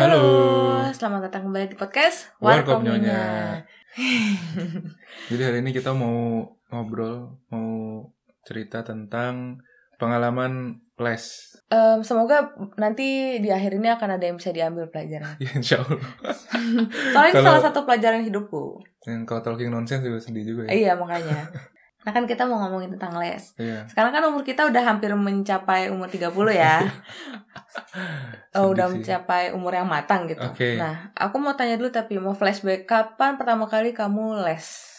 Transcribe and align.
Halo. 0.00 0.24
selamat 0.96 1.28
datang 1.28 1.44
kembali 1.44 1.68
di 1.68 1.76
podcast 1.76 2.32
Warkop 2.40 2.80
Nyonya. 2.80 3.20
Jadi 5.28 5.42
hari 5.44 5.60
ini 5.60 5.76
kita 5.76 5.92
mau 5.92 6.40
ngobrol, 6.72 7.36
mau 7.52 7.68
cerita 8.40 8.80
tentang 8.80 9.60
pengalaman 10.00 10.80
les. 10.96 11.52
Em, 11.68 12.00
semoga 12.00 12.48
nanti 12.80 13.36
di 13.44 13.52
akhir 13.52 13.76
ini 13.76 13.92
akan 13.92 14.16
ada 14.16 14.24
yang 14.24 14.40
bisa 14.40 14.56
diambil 14.56 14.88
pelajaran. 14.88 15.36
Ya, 15.44 15.52
insya 15.52 15.84
Allah. 15.84 16.00
Soalnya 17.12 17.32
Kalau- 17.36 17.46
salah 17.52 17.62
satu 17.68 17.84
pelajaran 17.84 18.24
hidupku. 18.24 18.80
Yang 19.04 19.28
kalau 19.28 19.44
talking 19.44 19.68
nonsense 19.68 20.00
juga 20.00 20.16
sedih 20.16 20.48
juga 20.48 20.62
ya. 20.72 20.72
Iya 20.72 20.92
makanya. 20.96 21.52
Nah 22.00 22.12
kan 22.12 22.24
kita 22.24 22.48
mau 22.48 22.56
ngomongin 22.58 22.96
tentang 22.96 23.16
les. 23.16 23.52
Iya. 23.56 23.84
Sekarang 23.84 24.10
kan 24.10 24.24
umur 24.24 24.40
kita 24.40 24.64
udah 24.64 24.82
hampir 24.82 25.12
mencapai 25.12 25.92
umur 25.92 26.08
30 26.08 26.32
ya. 26.50 26.80
Oh, 28.50 28.74
udah 28.74 28.90
mencapai 28.90 29.54
umur 29.54 29.70
yang 29.70 29.86
matang 29.86 30.26
gitu. 30.26 30.42
Oke. 30.42 30.74
Nah, 30.74 31.14
aku 31.14 31.38
mau 31.38 31.54
tanya 31.54 31.78
dulu 31.78 31.94
tapi 31.94 32.18
mau 32.18 32.34
flashback 32.34 32.82
kapan 32.82 33.38
pertama 33.38 33.70
kali 33.70 33.94
kamu 33.94 34.42
les? 34.42 34.90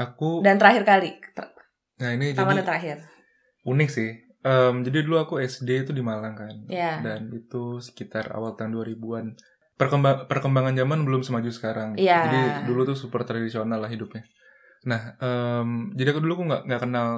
Aku, 0.00 0.40
Dan 0.40 0.56
terakhir 0.56 0.88
kali. 0.88 1.12
Ter- 1.36 1.52
nah 2.00 2.16
ini 2.16 2.32
Pertama 2.32 2.56
dan 2.56 2.56
jadi 2.56 2.68
terakhir. 2.72 2.96
unik 3.68 3.88
sih. 3.92 4.10
Em, 4.40 4.80
jadi 4.80 5.04
dulu 5.04 5.20
aku 5.20 5.36
SD 5.36 5.84
itu 5.84 5.92
di 5.92 6.00
Malang 6.00 6.32
kan. 6.32 6.54
Iya. 6.64 7.04
Dan 7.04 7.28
itu 7.28 7.84
sekitar 7.84 8.32
awal 8.32 8.56
tahun 8.56 8.72
2000-an. 8.72 9.36
Perkembang, 9.76 10.24
perkembangan 10.24 10.72
zaman 10.72 11.04
belum 11.04 11.20
semaju 11.20 11.52
sekarang. 11.52 12.00
Iya. 12.00 12.24
Jadi 12.24 12.40
dulu 12.64 12.88
tuh 12.88 12.96
super 12.96 13.28
tradisional 13.28 13.76
lah 13.76 13.92
hidupnya. 13.92 14.24
Nah, 14.82 15.14
em, 15.16 15.92
jadi 15.92 16.08
aku 16.10 16.20
dulu 16.20 16.32
aku 16.34 16.44
nggak 16.48 16.62
nggak 16.64 16.80
kenal 16.80 17.08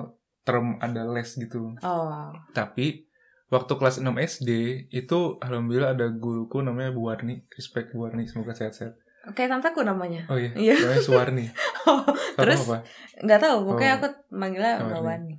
term 0.43 0.75
ada 0.79 1.07
les 1.07 1.30
gitu. 1.33 1.75
Oh. 1.79 2.34
Tapi 2.51 3.07
waktu 3.48 3.73
kelas 3.73 4.01
6 4.01 4.11
SD 4.19 4.51
itu 4.91 5.19
alhamdulillah 5.39 5.95
ada 5.95 6.11
guruku 6.11 6.59
namanya 6.61 6.91
Bu 6.91 7.06
Warni. 7.06 7.47
Respect 7.48 7.93
Bu 7.93 8.03
Warni, 8.03 8.27
semoga 8.27 8.51
sehat-sehat. 8.51 8.98
Oke, 9.23 9.47
tanteku 9.47 9.87
namanya. 9.87 10.27
Oh 10.27 10.34
iya, 10.34 10.51
Iya. 10.53 10.75
namanya 10.75 10.98
Suwarni. 11.01 11.47
Atau 11.47 12.03
Terus? 12.42 12.67
apa? 12.67 12.83
Nggak 13.23 13.41
tahu, 13.41 13.56
pokoknya 13.64 13.92
Oh. 13.92 13.98
aku 14.01 14.06
manggilnya 14.33 14.75
Oh, 14.75 14.86
Mbak 14.89 14.98
ini. 14.98 15.06
Wani. 15.06 15.34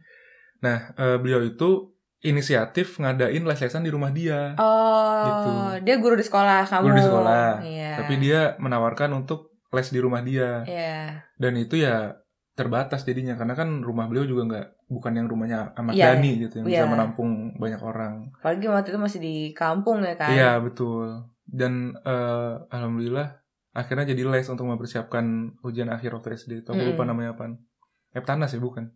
Nah, 0.63 0.77
eh, 0.95 1.17
beliau 1.19 1.43
itu 1.43 1.91
inisiatif 2.23 2.95
ngadain 2.95 3.43
les-lesan 3.43 3.83
di 3.83 3.91
rumah 3.91 4.07
dia. 4.09 4.55
Oh, 4.55 5.27
Gitu. 5.27 5.51
dia 5.83 5.95
guru 5.99 6.15
di 6.15 6.23
sekolah 6.23 6.63
kamu. 6.63 6.83
Guru 6.85 6.95
di 6.95 7.03
sekolah. 7.03 7.49
Iya. 7.59 7.91
Tapi 7.99 8.13
dia 8.17 8.41
menawarkan 8.55 9.11
untuk 9.13 9.51
les 9.69 9.91
di 9.91 9.99
rumah 9.99 10.23
dia. 10.23 10.63
Iya. 10.63 11.19
Dan 11.35 11.59
itu 11.59 11.75
ya 11.75 12.15
terbatas 12.53 13.01
jadinya 13.01 13.33
karena 13.33 13.57
kan 13.57 13.81
rumah 13.81 14.05
beliau 14.05 14.29
juga 14.29 14.45
nggak 14.45 14.67
bukan 14.85 15.13
yang 15.17 15.25
rumahnya 15.25 15.73
Ahmad 15.73 15.97
Iya. 15.97 16.13
Dhani 16.13 16.31
gitu 16.37 16.53
yang 16.61 16.65
bisa 16.69 16.85
Iya. 16.85 16.91
menampung 16.91 17.29
banyak 17.57 17.81
orang. 17.81 18.29
Apalagi 18.37 18.65
waktu 18.69 18.89
itu 18.93 18.99
masih 19.01 19.19
di 19.19 19.35
kampung 19.57 20.05
ya 20.05 20.13
kan. 20.13 20.29
Iya 20.29 20.61
betul. 20.61 21.25
Dan 21.43 21.97
eh, 21.97 22.53
alhamdulillah 22.69 23.41
akhirnya 23.73 24.05
jadi 24.05 24.21
les 24.29 24.45
untuk 24.45 24.69
mempersiapkan 24.69 25.25
ujian 25.65 25.89
akhir 25.89 26.13
waktu 26.13 26.37
SD. 26.37 26.61
Itu 26.61 26.77
aku 26.77 26.93
lupa 26.93 27.09
namanya 27.09 27.33
apa. 27.33 27.57
Eptanas 28.13 28.53
ya 28.53 28.61
bukan? 28.61 28.93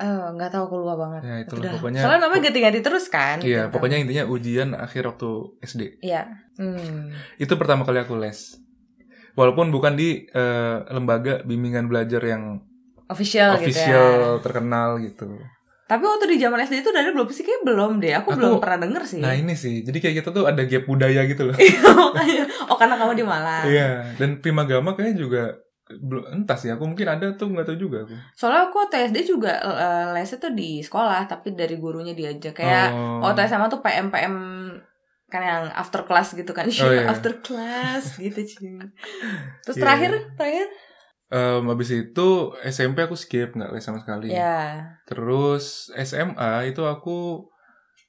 Oh, 0.00 0.32
nggak 0.32 0.48
tahu 0.54 0.62
aku 0.70 0.76
lupa 0.80 0.94
banget. 0.96 1.22
Ya 1.26 1.36
itulah 1.42 1.60
Udah. 1.66 1.72
pokoknya. 1.76 2.00
Soalnya 2.00 2.20
namanya 2.24 2.42
ganti-ganti 2.48 2.80
terus 2.80 3.10
kan. 3.10 3.36
Iya 3.42 3.66
gitu. 3.68 3.74
pokoknya 3.74 3.98
intinya 4.00 4.24
ujian 4.30 4.72
akhir 4.72 5.02
waktu 5.10 5.28
SD. 5.60 5.82
Iya. 6.00 6.30
Hmm. 6.56 7.10
Itu 7.36 7.58
pertama 7.58 7.82
kali 7.82 8.00
aku 8.00 8.14
les. 8.16 8.54
Walaupun 9.34 9.68
bukan 9.68 9.98
di 9.98 10.24
eh, 10.24 10.76
lembaga 10.88 11.42
bimbingan 11.42 11.90
belajar 11.90 12.22
yang 12.22 12.69
Official, 13.10 13.58
gitu 13.58 13.66
ya. 13.66 13.66
official 13.66 14.10
terkenal 14.40 14.98
gitu. 14.98 15.26
Tapi 15.84 16.00
waktu 16.00 16.30
di 16.30 16.38
zaman 16.38 16.62
SD 16.62 16.80
itu 16.80 16.90
dari 16.90 17.10
belum 17.10 17.26
sih 17.28 17.42
kayak 17.42 17.66
belum 17.66 17.98
deh. 17.98 18.14
Aku, 18.14 18.30
Aku- 18.30 18.38
belum 18.38 18.62
pernah 18.62 18.78
denger 18.80 19.02
sih. 19.04 19.18
Nah 19.18 19.34
ini 19.34 19.52
sih, 19.52 19.82
jadi 19.82 19.98
kayak 19.98 20.14
kita 20.16 20.30
tuh 20.30 20.46
ada 20.46 20.62
gap 20.62 20.86
budaya 20.86 21.26
gitu 21.26 21.50
loh. 21.50 21.56
Makanya. 21.58 22.44
oh 22.70 22.76
karena 22.78 22.94
kamu 22.94 23.12
di 23.12 23.24
Malang. 23.24 23.64
Iya, 23.66 23.88
dan 24.14 24.38
Primagama 24.38 24.94
kayaknya 24.94 25.16
juga 25.18 25.42
belum 25.90 26.22
entah 26.30 26.54
sih 26.54 26.70
aku 26.70 26.86
mungkin 26.86 27.02
ada 27.04 27.34
tuh 27.34 27.50
nggak 27.50 27.66
tahu 27.66 27.78
juga 27.80 28.06
aku. 28.06 28.14
Soalnya 28.32 28.70
aku 28.70 28.78
waktu 28.78 29.10
SD 29.10 29.18
juga 29.28 29.58
eh, 29.58 30.06
lesnya 30.14 30.38
tuh 30.38 30.54
di 30.54 30.78
sekolah, 30.78 31.26
tapi 31.26 31.50
dari 31.52 31.74
gurunya 31.76 32.14
diajak 32.14 32.54
kayak 32.54 32.94
oh, 32.94 33.18
waktu 33.20 33.50
SMA 33.50 33.66
tuh 33.66 33.82
PM 33.82 34.06
PM 34.08 34.34
kan 35.26 35.42
yang 35.42 35.64
after 35.70 36.02
class 36.02 36.30
gitu 36.32 36.50
kan 36.50 36.66
Oh, 36.66 36.90
iya. 36.90 37.06
after 37.12 37.38
class 37.38 38.14
gitu 38.16 38.34
cuy 38.34 38.78
terus 39.62 39.74
Iya, 39.74 39.82
terakhir 39.82 40.10
iya. 40.12 40.26
terakhir 40.34 40.66
Em, 41.30 41.62
habis 41.64 41.90
itu 41.90 42.28
SMP 42.60 43.00
aku 43.00 43.14
skip 43.14 43.54
nggak 43.54 43.70
les 43.70 43.80
sama 43.80 44.02
sekali. 44.02 44.28
ya 44.28 44.98
Terus 45.06 45.94
SMA 45.94 46.66
itu 46.66 46.82
aku 46.82 47.46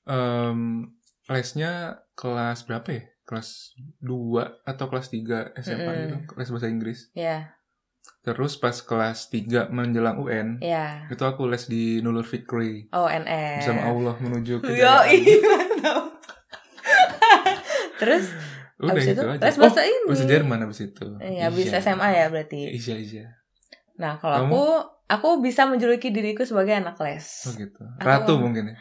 em, 0.04 0.90
lesnya 1.26 2.02
kelas 2.14 2.66
berapa 2.66 2.90
ya? 2.90 3.04
Kelas 3.22 3.78
2 4.02 4.66
atau 4.66 4.86
kelas 4.88 5.08
3 5.08 5.54
SMA 5.56 5.78
Mm-mm. 5.86 6.02
gitu, 6.02 6.16
les 6.36 6.50
bahasa 6.50 6.68
Inggris. 6.68 7.00
ya 7.14 7.54
Terus 8.22 8.54
pas 8.54 8.74
kelas 8.76 9.30
3 9.30 9.70
menjelang 9.70 10.18
UN, 10.18 10.58
ya 10.58 11.06
itu 11.08 11.22
aku 11.22 11.46
les 11.46 11.66
di 11.66 12.02
Nulur 12.02 12.22
Fikri. 12.22 12.90
oh 12.92 13.06
NS 13.06 13.62
Bersama 13.62 13.82
Allah 13.88 14.14
menuju 14.18 14.60
ke 14.62 14.74
yo 14.74 14.94
terus 17.98 18.34
Udah 18.82 18.92
abis 18.92 19.06
itu 19.06 19.14
itu 19.14 19.24
aja. 19.24 19.40
les 19.40 19.54
oh, 19.54 19.60
bahasa 19.60 19.82
ini 19.82 19.98
bahasa 20.04 20.26
Jerman 20.26 20.60
abis 20.64 20.80
itu. 20.84 21.06
Iya, 21.18 21.44
abis 21.48 21.66
Iya. 21.68 21.78
SMA 21.80 22.10
ya 22.12 22.26
berarti. 22.28 22.62
Iya, 22.68 22.96
iya. 22.98 23.26
Nah, 23.96 24.18
kalau 24.18 24.38
Kamu? 24.42 24.50
aku, 24.50 24.64
aku 25.08 25.30
bisa 25.40 25.62
menjuluki 25.64 26.10
diriku 26.10 26.42
sebagai 26.42 26.74
anak 26.74 26.98
les. 26.98 27.46
Oh 27.46 27.54
gitu. 27.54 27.82
Aku- 27.96 28.04
Ratu 28.04 28.34
mungkin 28.36 28.74
ya. 28.74 28.76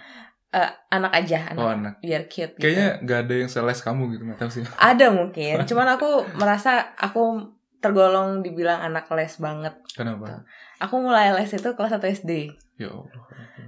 Eh, 0.50 0.70
anak 0.90 1.12
aja, 1.14 1.38
anak. 1.46 1.60
Oh 1.60 1.68
anak. 1.68 1.94
Biar 2.00 2.26
cute 2.26 2.52
gitu. 2.52 2.64
Kayaknya 2.64 2.88
gak 3.04 3.18
ada 3.22 3.34
yang 3.36 3.46
seles 3.46 3.78
kamu 3.78 4.02
gitu, 4.10 4.22
gak 4.26 4.38
tahu 4.38 4.50
sih. 4.50 4.64
Ada 4.90 5.06
mungkin, 5.08 5.62
cuman 5.68 5.88
aku 5.94 6.08
merasa 6.34 6.90
aku 6.96 7.38
tergolong 7.78 8.40
dibilang 8.40 8.82
anak 8.82 9.06
les 9.10 9.36
banget. 9.36 9.72
Kenapa? 9.90 10.42
Aku 10.78 10.98
mulai 10.98 11.30
les 11.30 11.48
itu 11.48 11.70
kelas 11.70 11.92
1 11.92 12.02
SD. 12.16 12.50
Ya 12.76 12.88
Allah. 12.88 13.08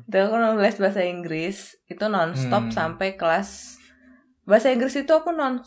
Itu 0.03 0.16
aku 0.19 0.34
les 0.59 0.76
bahasa 0.76 1.00
Inggris 1.03 1.59
itu 1.87 2.00
Hmm. 2.00 2.10
nonstop 2.10 2.69
sampai 2.70 3.14
kelas 3.14 3.78
bahasa 4.43 4.69
Inggris 4.69 4.97
itu 4.97 5.09
aku 5.09 5.31
non 5.31 5.60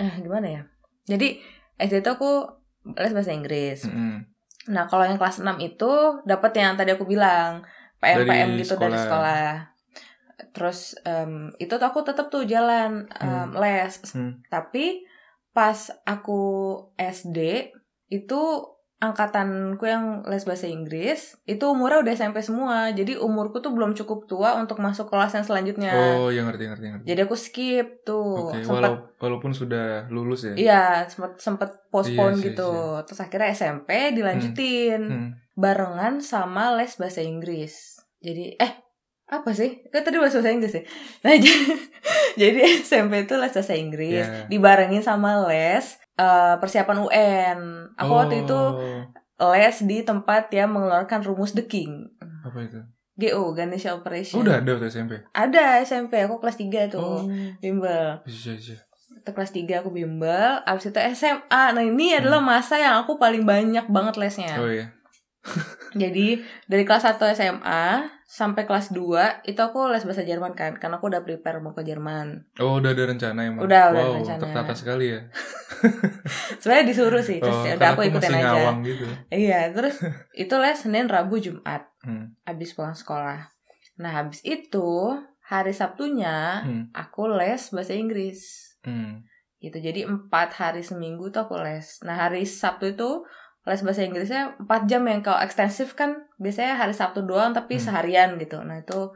eh 0.00 0.12
gimana 0.18 0.46
ya? 0.48 0.62
Jadi 1.06 1.36
SD 1.76 2.00
itu 2.00 2.10
aku 2.10 2.48
les 2.96 3.12
bahasa 3.12 3.30
Inggris. 3.30 3.84
Mm-mm. 3.84 4.24
Nah, 4.68 4.84
kalau 4.84 5.04
yang 5.04 5.16
kelas 5.16 5.40
6 5.40 5.56
itu 5.58 5.92
dapat 6.24 6.52
yang 6.54 6.76
tadi 6.76 6.92
aku 6.92 7.04
bilang, 7.04 7.64
PM 7.98 8.24
PM 8.24 8.48
Dari 8.50 8.60
gitu 8.60 8.74
dari 8.74 8.96
sekolah. 8.96 9.04
sekolah. 9.04 9.48
Terus 10.50 10.78
em, 11.04 11.32
itu 11.56 11.70
tuh 11.70 11.84
aku 11.84 12.00
tetap 12.00 12.28
tuh 12.28 12.44
jalan 12.44 13.04
em, 13.12 13.28
Hmm. 13.28 13.56
les. 13.56 13.92
Hmm. 14.12 14.40
Tapi 14.48 15.04
pas 15.50 15.76
aku 16.04 16.40
SD 16.96 17.68
itu 18.08 18.40
angkatanku 19.00 19.80
yang 19.82 20.04
les 20.24 20.44
bahasa 20.44 20.64
Inggris 20.64 21.40
itu 21.42 21.64
umurnya 21.64 22.00
udah 22.00 22.12
SMP 22.12 22.38
semua. 22.40 22.92
Jadi 22.92 23.16
umurku 23.16 23.58
tuh 23.58 23.72
belum 23.72 23.92
cukup 23.94 24.24
tua 24.24 24.54
untuk 24.54 24.76
masuk 24.78 25.08
kelas 25.08 25.32
yang 25.32 25.42
selanjutnya. 25.42 25.92
Oh, 26.20 26.28
ya 26.28 26.44
ngerti 26.44 26.68
ngerti 26.68 26.84
ngerti. 26.86 27.04
Jadi 27.04 27.20
aku 27.20 27.32
skip 27.34 28.04
tuh. 28.04 28.52
Oke, 28.52 28.60
Sempet 28.60 28.76
walau- 28.76 29.00
walaupun 29.16 29.50
sudah 29.50 30.04
lulus 30.06 30.44
ya. 30.44 30.54
Iya, 30.54 30.82
sempet 31.06 31.40
sempet 31.40 31.70
postpone 31.88 32.36
Iya 32.36 32.38
sih, 32.38 32.46
gitu. 32.52 32.70
iya. 32.70 33.00
Terus 33.04 33.20
akhirnya 33.20 33.48
SMP 33.50 33.90
dilanjutin 34.12 35.02
Hmm. 35.02 35.30
barengan 35.52 36.20
sama 36.20 36.76
les 36.76 36.92
bahasa 36.94 37.20
Inggris. 37.20 37.96
Jadi 38.20 38.52
eh 38.54 38.72
apa 39.26 39.50
sih? 39.52 39.80
Kan 39.88 40.02
tadi 40.02 40.18
bahasa 40.18 40.42
Inggris 40.42 40.74
ya. 40.74 40.82
Nah, 41.22 41.34
jadi, 41.44 41.64
jadi 42.40 42.58
SMP 42.80 43.24
itu 43.24 43.34
les 43.34 43.48
bahasa 43.48 43.74
Inggris 43.74 44.26
Iya. 44.26 44.44
dibarengin 44.46 45.00
sama 45.00 45.40
les 45.46 45.96
eh, 46.20 46.54
persiapan 46.60 46.96
UN. 47.00 47.58
Aku 47.96 48.12
waktu 48.12 48.44
itu 48.44 48.60
Oh, 49.40 49.56
les 49.56 49.72
di 49.88 50.04
tempat 50.04 50.52
yang 50.52 50.68
mengeluarkan 50.68 51.24
rumus 51.24 51.56
The 51.56 51.64
King. 51.64 52.12
apa 52.44 52.60
itu? 52.60 52.76
GO, 53.16 53.52
Ganesha 53.56 53.96
Operation. 53.96 54.40
Udah 54.40 54.60
ada 54.60 54.76
waktu 54.76 54.92
SMP. 54.92 55.16
Ada 55.32 55.80
SMP, 55.80 56.20
aku 56.20 56.40
kelas 56.40 56.60
3 56.60 56.92
tuh. 56.92 57.00
Oh, 57.00 57.24
Bimbel. 57.56 58.20
bisa 58.24 58.52
bisa. 58.52 58.76
Itu 59.16 59.32
kelas 59.32 59.52
3 59.52 59.80
aku 59.80 59.92
bimbel, 59.92 60.60
abis 60.64 60.88
itu 60.88 61.00
SMA. 61.12 61.62
Nah, 61.72 61.84
ini 61.84 62.16
adalah 62.16 62.40
masa 62.40 62.80
yang 62.80 63.00
aku 63.00 63.20
paling 63.20 63.44
banyak 63.44 63.84
banget 63.88 64.16
lesnya. 64.16 64.56
Hmm. 64.56 64.64
Oh 64.64 64.70
iya. 64.72 64.86
Jadi 65.96 66.40
dari 66.68 66.84
kelas 66.84 67.04
1 67.04 67.20
SMA 67.32 68.08
sampai 68.30 68.62
kelas 68.62 68.94
2 68.94 69.42
itu 69.42 69.58
aku 69.58 69.90
les 69.90 70.06
bahasa 70.06 70.22
Jerman 70.22 70.54
kan 70.54 70.78
karena 70.78 71.02
aku 71.02 71.10
udah 71.10 71.26
prepare 71.26 71.58
mau 71.58 71.74
ke 71.74 71.82
Jerman. 71.82 72.46
Oh, 72.62 72.78
udah 72.78 72.94
ada 72.94 73.10
rencana 73.10 73.42
emang. 73.42 73.66
Udah, 73.66 73.90
udah 73.90 73.98
ada 73.98 74.06
wow, 74.06 74.14
rencana. 74.22 74.38
tertata 74.38 74.72
sekali 74.72 75.10
ya. 75.10 75.20
Sebenarnya 76.60 76.86
disuruh 76.86 77.18
sih, 77.20 77.42
terus 77.42 77.52
oh, 77.52 77.66
ya 77.66 77.74
udah 77.74 77.90
aku 77.90 78.02
ikutin 78.06 78.30
masih 78.30 78.46
aja. 78.46 78.70
gitu. 78.80 79.04
Iya, 79.28 79.60
terus 79.74 79.96
itu 80.46 80.54
les 80.56 80.78
Senin, 80.78 81.10
Rabu, 81.10 81.36
Jumat 81.36 81.90
Hmm. 82.00 82.32
habis 82.46 82.72
pulang 82.72 82.96
sekolah. 82.96 83.52
Nah, 84.00 84.12
habis 84.14 84.40
itu 84.40 85.12
hari 85.44 85.76
Sabtunya 85.76 86.64
Hmm. 86.64 86.88
aku 86.94 87.28
les 87.28 87.60
bahasa 87.68 87.92
Inggris. 87.92 88.40
Hmm. 88.80 89.20
Gitu. 89.58 89.76
Jadi 89.76 90.08
empat 90.08 90.56
hari 90.56 90.80
seminggu 90.80 91.28
tuh 91.28 91.44
aku 91.44 91.60
les. 91.60 92.00
Nah, 92.00 92.16
hari 92.16 92.48
Sabtu 92.48 92.94
itu 92.94 93.26
les 93.62 93.80
bahasa 93.80 94.00
Inggrisnya 94.00 94.56
4 94.58 94.66
jam 94.84 95.02
yang 95.02 95.20
kalau 95.20 95.38
ekstensif 95.38 95.92
kan 95.92 96.16
biasanya 96.36 96.74
hari 96.74 96.92
Sabtu 96.92 97.22
doang 97.22 97.50
tapi 97.50 97.76
Hmm. 97.76 97.82
seharian 97.82 98.30
gitu. 98.36 98.56
Nah, 98.60 98.78
itu 98.78 99.12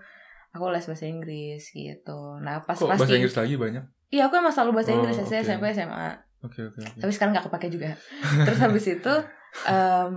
aku 0.51 0.65
les 0.69 0.85
bahasa 0.85 1.05
Inggris 1.05 1.67
gitu 1.69 2.19
nah 2.39 2.63
pas 2.63 2.75
Kok 2.75 2.87
bahasa 2.87 3.11
Inggris 3.11 3.35
lagi 3.35 3.57
banyak? 3.57 3.85
iya 4.09 4.29
aku 4.29 4.37
emang 4.37 4.55
selalu 4.55 4.79
bahasa 4.79 4.93
Oh, 4.93 4.97
Inggris 4.97 5.19
oke. 5.19 5.35
SMP 5.35 5.65
SMA 5.69 6.15
Oke 6.41 6.63
oke 6.63 6.79
oke. 6.79 7.01
tapi 7.01 7.11
sekarang 7.11 7.35
nggak 7.35 7.51
kepake 7.51 7.69
juga 7.69 7.91
terus 8.47 8.61
habis 8.61 8.87
itu 8.87 9.15
em, 9.65 10.13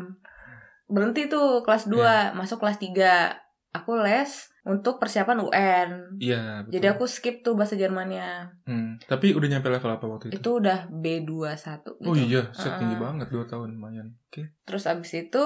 berhenti 0.85 1.25
tuh 1.25 1.65
kelas 1.65 1.87
2 1.87 1.97
Iya. 1.97 2.15
masuk 2.33 2.61
kelas 2.61 2.77
3 2.77 3.33
aku 3.73 3.97
les 3.97 4.29
untuk 4.67 4.97
persiapan 4.97 5.39
UN 5.41 5.89
Iya. 6.17 6.61
betul. 6.61 6.71
jadi 6.73 6.85
aku 6.91 7.05
skip 7.05 7.39
tuh 7.39 7.53
bahasa 7.53 7.73
Jermannya 7.73 8.51
Hmm. 8.63 8.99
Tapi 9.01 9.31
udah 9.31 9.47
nyampe 9.47 9.67
level 9.67 9.89
apa 9.89 10.05
waktu 10.05 10.25
itu? 10.27 10.37
itu 10.37 10.49
udah 10.53 10.79
B21 10.89 11.47
gitu 11.95 12.03
Oh 12.03 12.13
iya, 12.13 12.51
set 12.51 12.75
tinggi 12.75 12.93
Heeh. 12.93 13.01
banget 13.01 13.27
dua 13.27 13.45
tahun 13.45 13.73
lumayan. 13.73 14.07
Oke. 14.25 14.51
terus 14.61 14.83
abis 14.83 15.11
itu 15.17 15.43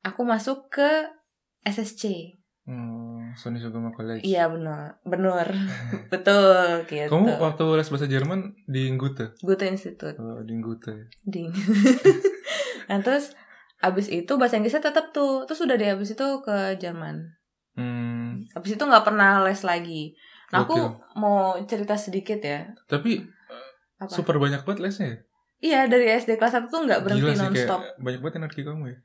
aku 0.00 0.20
masuk 0.22 0.68
ke 0.68 1.06
SSC 1.62 2.34
Hmm, 2.64 3.32
Sony 3.32 3.56
Sugama 3.56 3.88
College. 3.90 4.20
iya 4.22 4.44
benar 4.44 5.00
benar 5.02 5.48
betul 6.12 6.84
gitu 6.84 7.08
Kamu 7.08 7.38
waktu 7.38 7.64
les 7.72 7.88
bahasa 7.88 8.04
Jerman 8.04 8.40
di 8.64 8.90
Ngute? 8.90 9.32
Goethe 9.38 9.64
Institute 9.66 10.12
Oh, 10.14 10.42
di 10.42 10.52
ya? 10.52 11.04
ding 11.24 11.48
nah 12.88 12.98
terus 12.98 13.32
abis 13.78 14.10
itu 14.10 14.28
bahasa 14.34 14.56
Inggrisnya 14.56 14.82
tetap 14.82 15.12
tuh 15.12 15.46
terus 15.46 15.60
udah 15.60 15.76
deh 15.76 15.88
abis 15.88 16.12
itu 16.12 16.26
ke 16.42 16.76
Jerman 16.76 17.37
Hmm. 17.78 18.42
abis 18.52 18.74
itu 18.74 18.82
nggak 18.82 19.04
pernah 19.04 19.40
les 19.40 19.62
lagi 19.62 20.12
nah 20.48 20.62
aku 20.62 20.74
Gokil. 20.74 21.14
mau 21.14 21.38
cerita 21.62 21.94
sedikit 21.94 22.40
ya 22.40 22.66
Tapi 22.84 23.22
apa 23.96 24.08
super 24.08 24.36
banyak 24.36 24.62
banget 24.62 24.80
lesnya 24.80 25.06
ya? 25.06 25.18
iya 25.60 25.80
dari 25.84 26.06
SD 26.08 26.34
kelas 26.34 26.54
1 26.56 26.66
tuh 26.66 26.82
nggak 26.82 27.00
berhenti 27.00 27.32
nonstop 27.32 27.80
banyak 27.96 28.18
banget 28.18 28.34
energi 28.36 28.60
kamu 28.62 28.84
ya. 28.86 28.96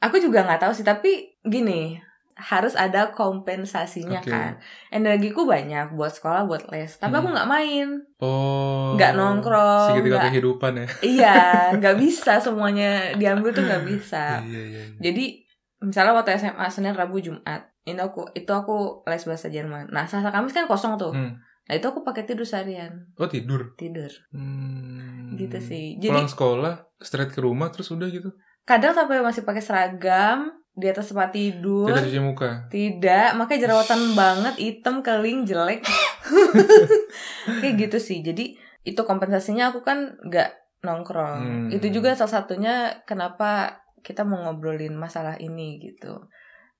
aku 0.00 0.16
juga 0.18 0.42
nggak 0.42 0.60
tahu 0.60 0.72
sih 0.72 0.82
tapi 0.82 1.10
gini 1.40 1.98
harus 2.36 2.74
ada 2.74 3.10
kompensasinya 3.10 4.18
Oke. 4.18 4.26
kan 4.28 4.58
energiku 4.88 5.42
banyak 5.44 5.90
buat 5.92 6.10
sekolah 6.10 6.44
buat 6.44 6.66
les 6.68 6.90
tapi 6.92 7.14
aku 7.14 7.26
Hmm. 7.26 7.34
nggak 7.34 7.46
main 7.48 7.88
Oh. 8.18 8.94
Nggak 8.94 9.14
nongkrong, 9.14 9.90
Segitiga 9.90 10.16
nggak- 10.16 10.24
kehidupan 10.32 10.72
ya. 10.74 10.86
iya 11.14 11.38
nggak 11.72 11.94
bisa 12.02 12.38
semuanya 12.38 13.12
diambil 13.12 13.50
tuh 13.50 13.62
nggak 13.62 13.84
bisa 13.84 14.38
Iya 14.40 14.60
iya. 14.60 14.82
iya. 14.82 14.84
jadi 15.00 15.24
misalnya 15.80 16.12
waktu 16.12 16.34
SMA 16.36 16.66
Senin 16.68 16.92
Rabu 16.92 17.18
Jumat 17.18 17.70
ini 17.84 17.98
aku 17.98 18.24
itu 18.32 18.48
aku 18.48 18.76
les 19.04 19.20
bahasa 19.20 19.46
Jerman 19.46 19.88
nah 19.88 20.04
Selasa 20.04 20.28
Kamis 20.28 20.52
kan 20.52 20.64
kosong 20.64 20.96
tuh 20.96 21.10
Hmm. 21.10 21.36
nah 21.62 21.74
itu 21.74 21.84
aku 21.84 22.00
pakai 22.00 22.24
tidur 22.24 22.42
seharian 22.42 23.08
Oh 23.14 23.26
tidur. 23.26 23.72
tidur 23.74 24.08
Hmm. 24.30 25.32
gitu 25.34 25.56
sih 25.58 25.96
jadi 25.96 26.12
Pulang 26.12 26.28
sekolah, 26.28 26.74
straight 26.98 27.28
ke 27.28 27.38
rumah 27.38 27.68
terus 27.68 27.88
udah 27.88 28.06
gitu. 28.06 28.32
kadang 28.62 28.90
sampai 28.90 29.20
masih 29.20 29.42
pakai 29.42 29.60
seragam 29.60 30.48
di 30.72 30.86
atas 30.86 31.08
tempat 31.08 31.30
tidur 31.30 31.86
Kita 31.86 32.02
cuci 32.02 32.18
muka. 32.18 32.66
Tidak, 32.66 33.36
makanya 33.36 33.60
jerawatan 33.62 34.00
banget, 34.12 34.54
hitam, 34.56 35.00
keling, 35.00 35.44
jelek. 35.44 35.86
Kayak 37.60 37.74
gitu 37.78 37.98
sih. 38.00 38.18
Jadi 38.20 38.56
itu 38.82 39.00
kompensasinya 39.00 39.70
aku 39.70 39.80
kan 39.80 40.18
nggak 40.20 40.50
nongkrong. 40.82 41.40
Hmm. 41.40 41.68
Itu 41.70 41.88
juga 41.90 42.12
salah 42.12 42.42
satunya 42.42 42.74
kenapa 43.04 43.80
kita 44.02 44.20
mau 44.22 44.42
ngobrolin 44.42 44.92
masalah 44.92 45.38
ini 45.38 45.80
gitu. 45.80 46.26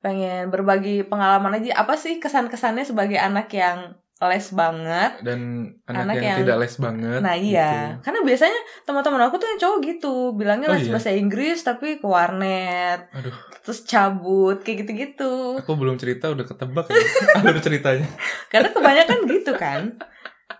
Pengen 0.05 0.53
berbagi 0.53 1.01
pengalaman 1.03 1.57
aja. 1.57 1.81
Apa 1.81 1.97
sih 1.97 2.21
kesan-kesannya 2.21 2.85
sebagai 2.85 3.17
anak 3.17 3.49
yang 3.49 3.97
les 4.21 4.49
banget? 4.53 5.21
Dan 5.21 5.41
anak, 5.85 6.01
Anak 6.01 6.15
yang, 6.15 6.25
yang- 6.25 6.41
tidak 6.41 6.57
les 6.59 6.75
banget. 6.77 7.19
Nah 7.21 7.35
iya, 7.35 7.69
gitu. 7.69 8.05
karena 8.05 8.21
biasanya 8.23 8.57
teman-teman 8.85 9.21
aku 9.23 9.37
tuh 9.37 9.47
yang 9.47 9.61
cowok 9.61 9.79
gitu, 9.83 10.15
bilangnya 10.33 10.69
Oh, 10.69 10.73
les 10.73 10.85
iya? 10.85 10.93
bahasa 10.93 11.11
Inggris 11.11 11.61
tapi 11.61 11.97
ke 11.97 12.07
warnet, 12.07 13.05
Aduh, 13.11 13.33
terus 13.61 13.85
cabut 13.85 14.61
kayak 14.61 14.85
gitu-gitu. 14.85 15.57
aku 15.57 15.73
belum 15.75 15.97
cerita 15.97 16.29
udah 16.31 16.41
ketebak 16.43 16.85
ya. 16.87 16.97
Alur 17.41 17.61
ceritanya. 17.61 18.09
Karena 18.49 18.69
kebanyakan 18.71 19.19
gitu 19.25 19.53
kan. 19.57 19.97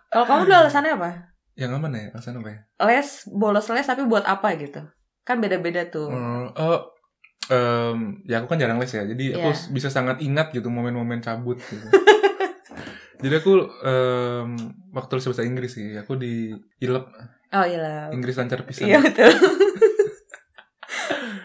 Kalau 0.09 0.25
kamu 0.25 0.41
dulu 0.45 0.57
alasannya 0.59 0.93
apa? 0.95 1.11
Yang 1.55 1.71
mana 1.79 1.97
ya? 1.97 2.09
Alasan 2.13 2.41
apa 2.41 2.49
ya? 2.49 2.59
Les, 2.85 3.09
bolos 3.31 3.65
les 3.67 3.87
tapi 3.87 4.03
buat 4.05 4.25
apa 4.25 4.57
gitu? 4.57 4.83
Kan 5.23 5.41
beda-beda 5.41 5.89
tuh. 5.89 6.13
Hmm, 6.13 6.53
oh, 6.53 6.81
em, 7.47 8.21
ya 8.25 8.39
aku 8.39 8.47
kan 8.49 8.57
jarang 8.57 8.77
les 8.77 8.89
ya. 8.89 9.03
Jadi 9.03 9.33
aku 9.33 9.49
Iya. 9.51 9.71
bisa 9.71 9.89
sangat 9.89 10.21
ingat 10.21 10.51
gitu 10.51 10.69
momen-momen 10.69 11.19
cabut 11.19 11.59
gitu. 11.59 11.83
Jadi 13.23 13.35
aku 13.35 13.53
em, 13.83 14.49
waktu 14.91 15.11
les 15.15 15.25
bahasa 15.25 15.43
Inggris 15.43 15.71
sih, 15.73 15.95
aku 15.95 16.15
di 16.15 16.51
ILEP 16.79 17.05
Oh 17.55 17.63
iya 17.63 17.79
lah. 17.79 18.01
Inggris 18.11 18.35
lancar 18.35 18.65
pisan. 18.65 18.87
Iya 18.87 18.99
betul. 19.01 19.31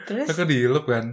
Terus 0.07 0.25
Aku 0.27 0.43
di 0.43 0.55
ILEP 0.59 0.85
kan. 0.85 1.05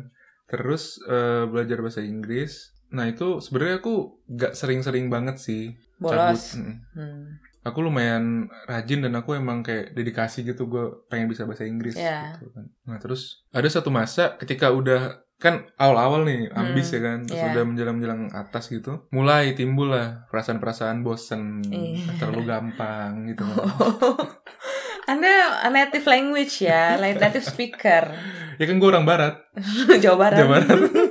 Terus 0.47 0.99
eh, 1.05 1.44
belajar 1.44 1.77
bahasa 1.81 2.00
Inggris. 2.00 2.73
Nah 2.88 3.05
itu 3.05 3.38
sebenarnya 3.38 3.79
aku 3.79 4.23
gak 4.27 4.55
sering-sering 4.55 5.06
banget 5.06 5.37
sih 5.37 5.75
bolos. 5.99 6.56
Mm. 6.56 6.75
Hmm. 6.94 7.23
Aku 7.67 7.83
lumayan 7.83 8.47
rajin 8.65 9.03
dan 9.03 9.13
aku 9.13 9.35
emang 9.35 9.61
kayak 9.61 9.91
dedikasi 9.93 10.41
gitu 10.43 10.65
gue 10.65 11.03
pengen 11.07 11.27
bisa 11.27 11.43
bahasa 11.43 11.67
Inggris 11.67 11.93
Iya. 11.93 12.39
gitu 12.39 12.49
kan. 12.49 12.71
Nah 12.85 12.97
terus 12.97 13.43
ada 13.51 13.67
satu 13.67 13.91
masa 13.91 14.35
ketika 14.37 14.71
udah 14.71 15.03
kan 15.37 15.67
awal-awal 15.77 16.25
nih 16.25 16.49
ambis 16.49 16.89
Hmm, 16.89 16.95
ya 16.95 17.01
kan 17.03 17.19
terus 17.23 17.37
iya. 17.39 17.53
udah 17.53 17.63
menjelang-menjelang 17.67 18.23
atas 18.33 18.73
gitu 18.73 19.05
mulai 19.11 19.53
timbul 19.53 19.91
lah 19.91 20.25
perasaan-perasaan 20.27 21.03
bosen 21.03 21.61
Iya. 21.67 22.17
terlalu 22.17 22.47
gampang 22.47 23.29
gitu 23.29 23.45
kan. 23.45 23.67
Anda 25.12 25.33
native 25.69 26.03
language 26.05 26.61
ya, 26.61 26.99
native 26.99 27.45
speaker. 27.45 28.11
ya 28.57 28.65
kan 28.65 28.75
gue 28.75 28.89
orang 28.89 29.05
barat 29.05 29.35
Jawa 30.03 30.17
Barat. 30.19 30.39
Jawa 30.41 30.51
Barat. 30.57 30.81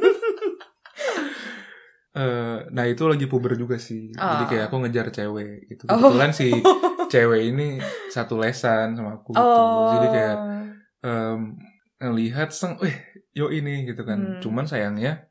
Eh, 2.15 2.57
nah 2.71 2.87
itu 2.87 3.03
lagi 3.05 3.27
puber 3.27 3.59
juga 3.59 3.75
sih 3.75 4.07
jadi 4.09 4.39
Oh. 4.39 4.47
kayak 4.47 4.63
aku 4.71 4.75
ngejar 4.79 5.11
cewek 5.11 5.67
gitu 5.67 5.83
Oh. 5.85 5.99
kebetulan 5.99 6.31
si 6.31 6.47
cewek 7.11 7.51
ini 7.51 7.75
satu 8.07 8.39
lesan 8.39 8.95
sama 8.95 9.19
aku 9.19 9.35
gitu 9.35 9.43
Oh. 9.43 9.91
jadi 9.93 10.07
kayak 10.09 10.37
em, 11.03 11.39
ngelihat 11.95 12.49
seng, 12.49 12.79
eh 12.81 12.95
yo 13.31 13.47
ini 13.49 13.83
gitu 13.83 14.01
kan. 14.01 14.15
Hmm. 14.15 14.39
Cuman 14.39 14.63
sayangnya 14.63 15.27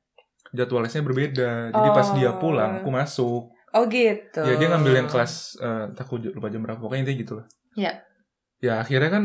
jadwal 0.50 0.84
lesnya 0.84 1.00
berbeda. 1.00 1.72
Jadi 1.72 1.88
pas 1.90 2.04
Oh. 2.04 2.14
dia 2.14 2.30
pulang, 2.36 2.78
aku 2.78 2.90
masuk. 2.90 3.42
Oh 3.72 3.84
gitu. 3.88 4.38
Ya 4.38 4.54
dia 4.54 4.68
ngambil 4.68 4.92
yang 4.94 5.08
kelas, 5.08 5.56
tak 5.96 6.04
aku 6.04 6.20
lupa 6.20 6.46
jam 6.46 6.60
berapa. 6.60 6.78
Pokoknya 6.78 7.08
intinya 7.08 7.18
gitu 7.18 7.32
lah. 7.36 7.46
Iya. 7.74 7.92
Ya 8.60 8.72
akhirnya 8.78 9.10
kan 9.10 9.24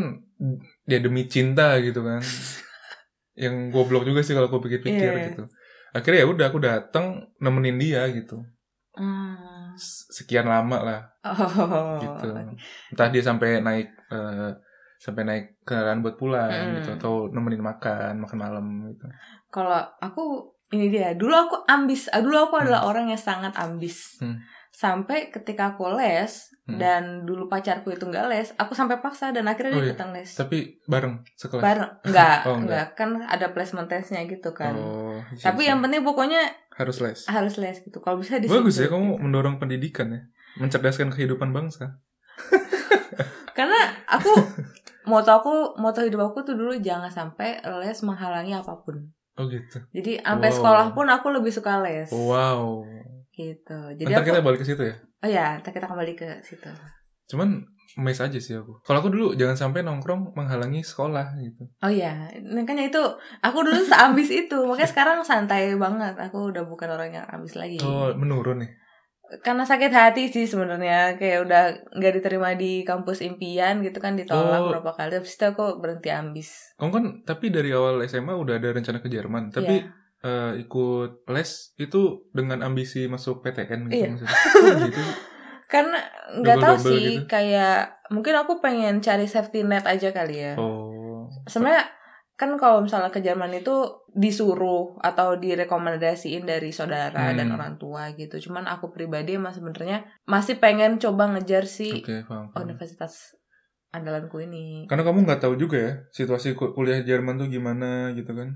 dia 0.84 1.00
demi 1.00 1.28
cinta 1.28 1.76
gitu 1.78 2.02
kan. 2.02 2.24
yang 3.44 3.70
goblok 3.70 4.04
juga 4.04 4.20
sih 4.20 4.32
kalau 4.32 4.48
aku 4.48 4.64
pikir-pikir 4.64 5.12
Iya. 5.12 5.26
gitu. 5.32 5.44
Akhirnya 5.92 6.22
ya 6.22 6.28
udah 6.28 6.46
aku 6.48 6.60
datang 6.60 7.06
nemenin 7.38 7.78
dia 7.78 8.06
gitu. 8.10 8.42
Hmm. 8.94 9.74
Sekian 10.10 10.46
lama 10.46 10.78
lah 10.80 11.02
Oh. 11.22 11.98
gitu. 11.98 12.30
Entah 12.90 13.08
dia 13.08 13.22
sampai 13.22 13.60
naik 13.60 13.88
eh, 14.10 14.52
sampai 14.98 15.24
naik 15.24 15.46
kendaraan 15.64 16.02
buat 16.02 16.16
pulang 16.16 16.50
Hmm. 16.50 16.76
gitu 16.76 16.90
atau 16.94 17.14
nemenin 17.28 17.62
makan, 17.62 18.20
makan 18.20 18.38
malam 18.38 18.66
gitu. 18.90 19.06
Kalau 19.48 19.72
aku 19.98 20.24
ini 20.70 20.86
dia, 20.88 21.14
dulu 21.14 21.34
aku 21.34 21.56
ambis. 21.66 22.06
ah, 22.08 22.20
Dulu 22.20 22.36
aku 22.44 22.56
adalah 22.58 22.84
Hmm. 22.84 22.90
orang 22.90 23.06
yang 23.08 23.18
sangat 23.20 23.56
ambis. 23.56 24.20
Hmm. 24.20 24.38
Sampai 24.70 25.28
ketika 25.30 25.74
aku 25.74 25.90
les 25.92 26.30
Hmm. 26.64 26.78
dan 26.78 27.04
dulu 27.24 27.48
pacarku 27.48 27.90
itu 27.90 28.06
nggak 28.06 28.30
les, 28.30 28.54
aku 28.54 28.78
sampai 28.78 28.98
paksa 28.98 29.34
dan 29.34 29.44
akhirnya 29.44 29.72
Oh, 29.72 29.76
dia 29.76 29.84
iya. 29.84 29.92
ikutan 29.92 30.10
les. 30.12 30.30
Tapi 30.30 30.58
bareng 30.86 31.26
sekelas. 31.34 31.64
Bareng 31.64 31.92
enggak, 32.04 32.38
Oh, 32.46 32.56
enggak, 32.56 32.60
enggak. 32.62 32.88
kan 32.94 33.10
ada 33.26 33.48
placement 33.50 33.88
testnya 33.88 34.22
gitu 34.24 34.54
kan. 34.54 34.78
Oh, 34.78 35.09
Tapi 35.36 35.62
yang 35.64 35.80
penting 35.80 36.02
pokoknya 36.02 36.42
harus 36.74 36.98
les. 37.00 37.20
harus 37.26 37.56
les 37.58 37.78
gitu. 37.78 38.00
Kalau 38.00 38.18
bisa 38.18 38.38
di 38.38 38.48
Bagus 38.48 38.78
ya 38.78 38.88
kamu 38.88 39.16
gitu. 39.16 39.22
mendorong 39.22 39.56
pendidikan 39.58 40.10
ya, 40.10 40.22
mencerdaskan 40.58 41.12
kehidupan 41.12 41.52
bangsa. 41.52 42.00
Karena 43.58 43.78
aku 44.06 44.32
moto 45.04 45.30
aku 45.30 45.54
moto 45.76 46.00
hidup 46.00 46.22
aku 46.26 46.44
tuh 46.44 46.56
dulu 46.56 46.74
jangan 46.80 47.10
sampai 47.10 47.60
les 47.84 48.00
menghalangi 48.02 48.56
apa 48.56 48.74
pun. 48.80 49.12
Oh 49.36 49.48
gitu. 49.48 49.80
Jadi 49.92 50.20
sampai 50.20 50.50
Wow. 50.50 50.56
sekolah 50.56 50.88
pun 50.92 51.08
aku 51.08 51.28
lebih 51.32 51.52
suka 51.52 51.80
les. 51.80 52.08
Wow. 52.10 52.84
Gitu. 53.32 53.80
Jadi 53.96 54.12
Ntar 54.12 54.24
aku 54.24 54.30
kita 54.30 54.42
balik 54.42 54.60
ke 54.60 54.68
situ 54.68 54.84
ya. 54.84 54.96
Oh 55.20 55.28
ya, 55.28 55.60
ntar 55.60 55.72
kita 55.72 55.88
kembali 55.88 56.14
ke 56.16 56.40
situ. 56.42 56.68
Cuman 57.28 57.64
mes 57.98 58.14
aja 58.16 58.38
sih 58.38 58.54
aku. 58.54 58.84
Kalau 58.84 59.00
aku 59.00 59.10
dulu 59.10 59.34
jangan 59.34 59.58
sampai 59.58 59.82
nongkrong 59.82 60.36
menghalangi 60.36 60.84
sekolah 60.84 61.34
gitu. 61.40 61.66
Oh 61.80 61.90
ya, 61.90 62.30
makanya 62.46 62.86
itu 62.86 63.02
aku 63.40 63.66
dulu 63.66 63.82
seambis 63.82 64.30
itu. 64.30 64.58
Makanya 64.62 64.90
sekarang 64.90 65.18
santai 65.24 65.74
banget. 65.74 66.14
Aku 66.20 66.54
udah 66.54 66.64
bukan 66.64 66.86
orang 66.92 67.10
yang 67.12 67.26
ambis 67.26 67.56
lagi. 67.56 67.82
Oh 67.82 68.14
menurun 68.14 68.62
nih. 68.62 68.72
Karena 69.42 69.62
sakit 69.62 69.90
hati 69.90 70.28
sih 70.28 70.46
sebenarnya. 70.46 71.14
Kayak 71.16 71.46
udah 71.46 71.64
nggak 71.94 72.14
diterima 72.16 72.54
di 72.54 72.82
kampus 72.82 73.22
impian 73.22 73.80
gitu 73.80 73.98
kan 73.98 74.14
ditolak 74.14 74.58
Oh. 74.60 74.70
berapa 74.70 74.92
kali. 74.92 75.18
Habis 75.18 75.38
itu 75.38 75.46
aku 75.46 75.78
berhenti 75.78 76.10
ambis. 76.10 76.50
Kamu 76.76 76.90
kan 76.90 77.06
tapi 77.24 77.50
dari 77.50 77.70
awal 77.70 78.02
SMA 78.04 78.34
udah 78.34 78.58
ada 78.58 78.70
rencana 78.70 78.98
ke 78.98 79.08
Jerman. 79.08 79.50
Tapi 79.50 79.86
Iya. 79.86 79.94
eh, 80.20 80.52
ikut 80.62 81.30
les 81.30 81.50
itu 81.78 82.02
dengan 82.30 82.60
ambisi 82.60 83.06
masuk 83.06 83.40
PTN 83.40 83.88
gitu 83.88 83.98
Iya. 83.98 84.10
maksudnya. 84.12 84.34
Oh, 84.36 84.78
gitu. 84.84 85.02
Karena 85.70 86.02
nggak 86.36 86.58
tahu 86.58 86.76
sih 86.82 87.22
gitu. 87.22 87.30
kayak 87.30 88.02
mungkin 88.10 88.34
aku 88.34 88.58
pengen 88.58 89.00
cari 89.00 89.30
safety 89.30 89.62
net 89.62 89.86
aja 89.86 90.10
kali 90.10 90.42
ya. 90.42 90.54
Oh. 90.58 91.30
Sebenarnya 91.46 91.86
kan 92.34 92.56
kalau 92.56 92.82
misalnya 92.82 93.12
ke 93.12 93.20
Jerman 93.20 93.52
itu 93.54 93.76
disuruh 94.10 94.98
atau 94.98 95.36
direkomendasiin 95.36 96.42
dari 96.42 96.72
saudara 96.72 97.30
Hmm. 97.30 97.38
dan 97.38 97.48
orang 97.52 97.76
tua 97.76 98.10
gitu. 98.16 98.40
Cuman 98.40 98.66
aku 98.66 98.90
pribadi 98.90 99.36
emang 99.36 99.52
sebenarnya 99.52 100.08
masih 100.24 100.58
pengen 100.58 100.98
coba 100.98 101.30
ngejar 101.30 101.64
si 101.64 102.00
Oke, 102.00 102.24
paham. 102.24 102.50
paham. 102.50 102.64
universitas 102.66 103.36
andalanku 103.90 104.40
ini. 104.40 104.88
Karena 104.88 105.04
kamu 105.04 105.22
nggak 105.22 105.42
tahu 105.44 105.54
juga 105.54 105.78
ya 105.78 105.94
situasi 106.10 106.56
ku- 106.56 106.72
kuliah 106.72 107.04
Jerman 107.04 107.38
tuh 107.38 107.46
gimana 107.46 108.16
gitu 108.16 108.32
kan. 108.32 108.56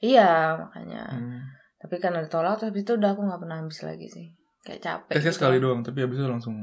Iya, 0.00 0.56
makanya. 0.56 1.04
Hmm. 1.12 1.40
Tapi 1.76 2.00
karena 2.00 2.24
ditolak 2.24 2.56
terus 2.56 2.72
itu 2.74 2.96
udah 2.96 3.12
aku 3.12 3.20
nggak 3.20 3.40
pernah 3.40 3.60
habis 3.60 3.84
lagi 3.84 4.08
sih. 4.08 4.26
Kayak 4.66 4.80
capek. 4.84 5.12
Tesnya 5.16 5.32
gitu. 5.32 5.38
sekali 5.40 5.56
doang, 5.58 5.80
tapi 5.80 5.98
habis 6.04 6.20
itu 6.20 6.28
langsung. 6.28 6.56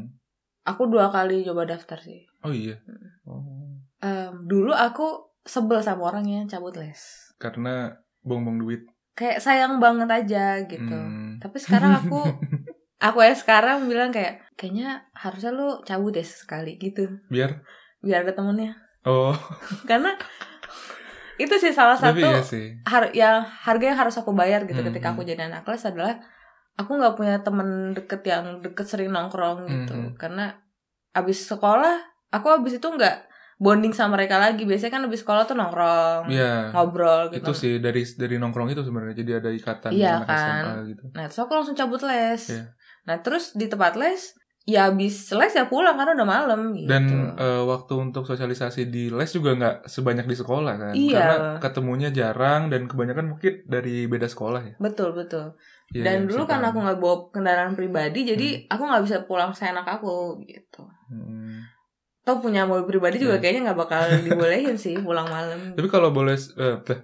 Aku 0.68 0.92
dua 0.92 1.08
kali 1.10 1.48
coba 1.48 1.64
daftar 1.64 1.98
sih. 2.04 2.28
Oh 2.44 2.52
iya. 2.52 2.76
Hmm. 2.84 3.08
Oh. 3.26 3.80
Em, 4.04 4.34
dulu 4.46 4.76
aku 4.76 5.34
sebel 5.48 5.80
sama 5.80 6.12
orang 6.12 6.28
yang 6.28 6.46
cabut 6.46 6.76
les. 6.76 7.00
Karena 7.40 7.96
bongbong 8.22 8.60
duit. 8.62 8.84
Kayak 9.18 9.42
sayang 9.42 9.80
banget 9.82 10.10
aja 10.12 10.62
gitu. 10.68 10.94
Hmm. 10.94 11.40
Tapi 11.42 11.58
sekarang 11.58 11.96
aku 11.96 12.22
aku 13.08 13.18
ya 13.24 13.34
sekarang 13.34 13.88
bilang 13.90 14.14
kayak 14.14 14.44
kayaknya 14.60 15.08
harusnya 15.16 15.56
lu 15.56 15.82
cabut 15.88 16.14
deh 16.14 16.28
sekali 16.28 16.78
gitu. 16.78 17.10
Biar. 17.32 17.64
Biar 18.04 18.28
ada 18.28 18.36
temennya. 18.36 18.78
Oh. 19.08 19.34
Karena 19.90 20.14
itu 21.38 21.54
sih 21.62 21.70
salah 21.70 21.94
tapi 21.94 22.22
satu 22.22 22.34
iya 22.34 22.42
sih. 22.42 22.66
har 22.90 23.14
yang 23.14 23.46
harga 23.46 23.86
yang 23.94 23.98
harus 23.98 24.18
aku 24.18 24.34
bayar 24.34 24.66
gitu 24.66 24.82
Hmm, 24.82 24.90
ketika 24.90 25.14
hmm. 25.14 25.16
aku 25.18 25.22
jadi 25.22 25.42
anak 25.46 25.70
les 25.70 25.86
adalah 25.86 26.18
aku 26.78 26.92
nggak 26.94 27.16
punya 27.16 27.42
temen 27.42 27.70
deket 27.92 28.22
yang 28.24 28.62
deket 28.62 28.86
sering 28.86 29.10
nongkrong 29.10 29.66
gitu 29.66 29.92
Hmm, 29.92 30.06
hmm. 30.08 30.16
karena 30.16 30.54
abis 31.12 31.44
sekolah 31.46 31.98
aku 32.30 32.48
abis 32.54 32.78
itu 32.78 32.88
nggak 32.88 33.26
bonding 33.58 33.90
sama 33.90 34.16
mereka 34.16 34.38
lagi 34.38 34.62
biasanya 34.64 34.94
kan 34.94 35.04
abis 35.04 35.26
sekolah 35.26 35.44
tuh 35.44 35.58
nongkrong 35.58 36.30
Iya. 36.30 36.70
ngobrol 36.70 37.34
gitu 37.34 37.42
Itu 37.42 37.52
sih 37.52 37.74
dari 37.78 38.06
dari 38.06 38.38
nongkrong 38.38 38.70
itu 38.70 38.86
sebenarnya 38.86 39.18
jadi 39.18 39.32
ada 39.36 39.50
ikatan 39.50 39.90
Iya, 39.92 40.22
kan. 40.22 40.38
SMA 40.38 40.74
gitu. 40.88 41.04
nah 41.12 41.26
terus 41.26 41.42
aku 41.42 41.52
langsung 41.52 41.74
cabut 41.74 42.02
les 42.04 42.44
Iya. 42.48 42.64
nah 43.04 43.18
terus 43.18 43.52
di 43.52 43.66
tempat 43.66 43.98
les 43.98 44.37
ya 44.68 44.92
abis 44.92 45.32
les 45.32 45.48
ya 45.50 45.64
pulang 45.66 45.96
karena 45.96 46.12
udah 46.14 46.28
malam 46.28 46.76
gitu 46.76 46.86
Dan 46.86 47.08
eh, 47.34 47.64
waktu 47.64 47.94
untuk 47.98 48.28
sosialisasi 48.28 48.92
di 48.92 49.08
les 49.08 49.32
juga 49.32 49.56
nggak 49.56 49.88
sebanyak 49.88 50.28
di 50.28 50.36
sekolah 50.36 50.74
kan. 50.76 50.92
Iya. 50.92 51.16
Karena 51.18 51.38
ketemunya 51.58 52.10
jarang 52.12 52.68
dan 52.68 52.84
kebanyakan 52.84 53.32
mungkin 53.32 53.64
dari 53.64 54.06
beda 54.06 54.28
sekolah 54.28 54.62
ya. 54.62 54.76
betul 54.78 55.16
betul 55.16 55.56
Iya, 55.88 56.04
dan 56.04 56.18
iya, 56.20 56.28
dulu 56.28 56.44
kan 56.44 56.60
aku 56.62 56.84
nggak 56.84 57.00
bawa 57.00 57.16
kendaraan 57.32 57.72
pribadi 57.72 58.28
jadi 58.28 58.68
aku 58.68 58.84
nggak 58.84 59.04
bisa 59.08 59.18
pulang 59.24 59.56
seenak 59.56 59.88
aku 59.88 60.36
gitu 60.44 60.84
Hmm. 61.08 61.64
Atau 62.20 62.44
punya 62.44 62.68
mobil 62.68 62.84
pribadi 62.86 63.18
juga 63.18 63.40
Hmm. 63.40 63.42
kayaknya 63.42 63.72
nggak 63.72 63.80
bakal 63.80 64.04
dibolehin 64.20 64.76
sih 64.76 65.00
pulang 65.00 65.32
malam. 65.32 65.80
Tapi 65.80 65.88
kalau 65.88 66.12
boleh 66.12 66.36
eh, 66.36 66.76
bah, 66.84 67.00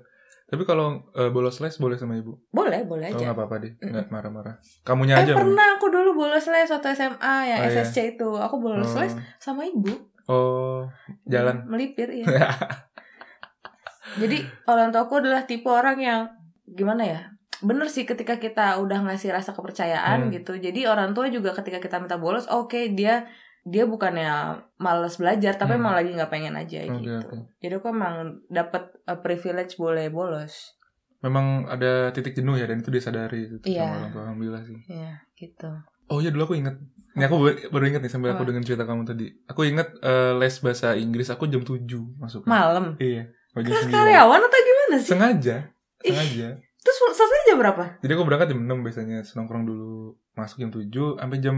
tapi 0.53 0.63
kalau 0.63 1.01
eh, 1.11 1.27
bolos 1.27 1.57
les 1.57 1.73
boleh 1.73 1.97
sama 1.97 2.13
ibu. 2.13 2.37
Boleh, 2.47 2.85
boleh 2.85 3.09
Oh 3.09 3.17
aja. 3.17 3.25
nggak 3.25 3.33
apa-apa 3.33 3.55
deh, 3.57 3.73
Mm. 3.81 4.05
marah-marah. 4.07 4.61
Kamunya 4.85 5.17
eh 5.17 5.25
aja. 5.25 5.33
Pernah 5.33 5.67
aku 5.75 5.89
dulu 5.89 6.13
bolos 6.13 6.45
les 6.45 6.69
waktu 6.69 6.93
SMA 6.93 7.17
yang 7.49 7.59
Oh, 7.59 7.65
iya. 7.65 7.81
SSC 7.81 7.97
itu. 8.13 8.29
Aku 8.37 8.61
bolos 8.61 8.93
Oh. 8.93 9.01
les 9.01 9.17
sama 9.41 9.65
ibu. 9.65 9.89
Oh, 10.29 10.85
jalan. 11.25 11.65
Melipir 11.65 12.13
ya. 12.13 12.23
Jadi 14.21 14.37
orang 14.67 14.93
tuaku 14.93 15.25
adalah 15.25 15.43
tipe 15.43 15.65
orang 15.65 15.97
yang 15.97 16.21
gimana 16.63 17.03
ya? 17.03 17.21
Bener 17.63 17.87
sih 17.87 18.03
ketika 18.03 18.37
kita 18.37 18.77
udah 18.77 19.01
ngasih 19.03 19.33
rasa 19.33 19.51
kepercayaan 19.51 20.27
Hmm. 20.27 20.31
gitu. 20.31 20.53
Jadi 20.55 20.85
orang 20.85 21.11
tua 21.11 21.27
juga 21.27 21.55
ketika 21.55 21.79
kita 21.79 21.97
minta 21.97 22.19
bolos, 22.19 22.45
oke 22.45 22.93
dia 22.93 23.25
dia 23.63 23.83
bukannya 23.83 24.29
males 24.75 25.15
belajar 25.15 25.55
tapi 25.55 25.73
Hmm. 25.73 25.79
emang 25.79 25.93
lagi 25.95 26.11
nggak 26.11 26.27
pengen 26.27 26.53
aja 26.53 26.83
Oke, 26.83 26.99
gitu. 26.99 27.15
oke. 27.17 27.37
Jadi 27.57 27.73
aku 27.73 27.87
emang 27.87 28.15
dapat 28.45 28.91
uh, 29.03 29.17
privilege 29.17 29.75
boleh 29.75 30.07
bolos. 30.07 30.75
Memang 31.19 31.63
ada 31.65 32.11
titik 32.11 32.35
jenuh 32.35 32.53
ya 32.53 32.67
dan 32.67 32.79
itu 32.79 32.91
disadari 32.91 33.47
gitu 33.47 33.63
Iya. 33.63 33.87
sama 33.87 33.95
orang 33.97 34.11
tua 34.11 34.21
alhamdulillah 34.21 34.63
sih. 34.63 34.77
Ya, 34.85 35.15
gitu. 35.33 35.71
Oh 36.07 36.19
iya 36.19 36.29
dulu 36.29 36.43
aku 36.45 36.55
inget. 36.55 36.75
Ini 37.13 37.23
aku 37.23 37.35
baru- 37.71 37.87
inget 37.87 38.01
nih 38.01 38.11
sambil 38.11 38.35
aku 38.35 38.43
dengan 38.43 38.59
cerita 38.61 38.83
kamu 38.83 39.07
tadi. 39.07 39.31
Aku 39.47 39.63
inget 39.63 39.87
eh, 40.01 40.33
les 40.35 40.55
bahasa 40.59 40.91
Inggris 40.93 41.29
aku 41.29 41.47
jam 41.47 41.63
7 41.63 41.79
masuk. 42.19 42.43
Malam. 42.43 42.99
Iya. 42.99 43.31
Jam 43.53 43.63
Kak 43.63 43.87
9. 43.87 43.93
karyawan 43.93 44.41
atau 44.41 44.59
gimana 44.59 44.95
sih? 44.97 45.09
Sengaja. 45.13 45.57
Ih. 46.03 46.11
Sengaja. 46.11 46.47
Terus 46.83 46.97
selesai 46.99 47.47
jam 47.47 47.55
berapa? 47.55 47.83
Jadi 48.03 48.11
aku 48.11 48.23
berangkat 48.27 48.51
jam 48.51 48.59
6 48.59 48.83
biasanya, 48.83 49.23
nongkrong 49.23 49.63
dulu, 49.63 50.19
masuk 50.35 50.59
jam 50.59 50.67
7 50.67 51.15
sampai 51.15 51.37
jam 51.39 51.57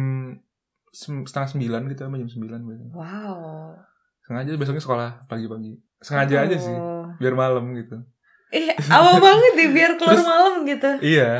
setengah 0.95 1.49
9 1.51 1.91
gitu 1.91 1.99
sampai 2.01 2.19
jam 2.19 2.29
9 2.31 2.63
biasanya. 2.63 2.93
Wow. 2.93 3.75
Sengaja 4.23 4.55
besoknya 4.55 4.79
sekolah 4.79 5.09
pagi-pagi. 5.27 5.75
Sengaja 5.99 6.35
aja 6.41 6.57
sih, 6.57 6.71
Oh. 6.71 7.11
biar 7.19 7.35
malam 7.35 7.75
gitu. 7.75 7.99
Eh, 8.49 8.71
awal 8.87 9.19
banget 9.25 9.51
nih 9.53 9.69
biar 9.69 9.91
keluar 9.95 10.15
Terus- 10.15 10.25
malam 10.25 10.53
gitu. 10.63 10.89
Iya. 11.03 11.31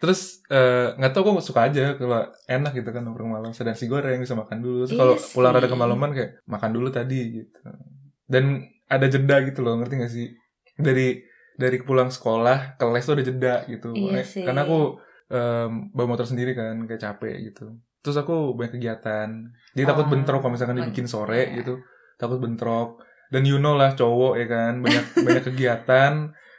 Terus 0.00 0.40
eh, 0.48 0.96
nggak 0.96 1.12
tahu 1.12 1.36
kok 1.36 1.44
suka 1.44 1.68
aja 1.68 1.92
kalau 1.94 2.24
enak 2.46 2.72
gitu 2.72 2.88
kan 2.88 3.04
nongkrong 3.04 3.28
malam 3.30 3.52
sedang 3.52 3.76
si 3.76 3.84
goreng 3.84 4.16
bisa 4.16 4.32
makan 4.32 4.64
dulu. 4.64 4.86
Terus 4.86 4.94
Iya 4.94 5.00
kalau 5.02 5.14
pulang 5.36 5.52
rada 5.52 5.68
kemalaman 5.68 6.10
kayak 6.14 6.30
makan 6.46 6.70
dulu 6.72 6.88
tadi 6.88 7.20
gitu. 7.36 7.58
Dan 8.24 8.64
ada 8.86 9.06
jeda 9.06 9.36
gitu 9.44 9.60
loh, 9.60 9.76
ngerti 9.76 9.94
gak 9.98 10.08
sih? 10.08 10.28
Dari 10.74 11.20
dari 11.54 11.76
pulang 11.78 12.08
sekolah 12.08 12.80
ke 12.80 12.84
les 12.88 13.04
tuh 13.04 13.12
ada 13.12 13.24
jeda 13.26 13.54
gitu. 13.68 13.92
Iya 13.92 14.24
sih. 14.24 14.40
Karena 14.40 14.64
aku 14.64 14.96
em, 15.28 15.92
bawa 15.92 16.16
motor 16.16 16.24
sendiri 16.24 16.56
kan, 16.56 16.80
kayak 16.88 16.98
capek 16.98 17.52
gitu. 17.52 17.76
Terus 18.00 18.16
aku 18.16 18.56
banyak 18.56 18.80
kegiatan. 18.80 19.28
Jadi 19.76 19.84
takut 19.86 20.08
Oh, 20.08 20.10
bentrok 20.10 20.40
kalau 20.40 20.52
misalkan 20.56 20.76
oh, 20.76 20.78
dibikin 20.84 21.04
gitu 21.04 21.14
sore 21.20 21.52
ya. 21.52 21.56
gitu. 21.60 21.80
Takut 22.16 22.40
bentrok. 22.40 23.00
Dan 23.30 23.46
you 23.46 23.62
know 23.62 23.78
lah 23.78 23.94
cowok 23.94 24.40
ya 24.40 24.46
kan, 24.48 24.72
banyak 24.82 25.04
banyak 25.26 25.44
kegiatan. 25.46 26.12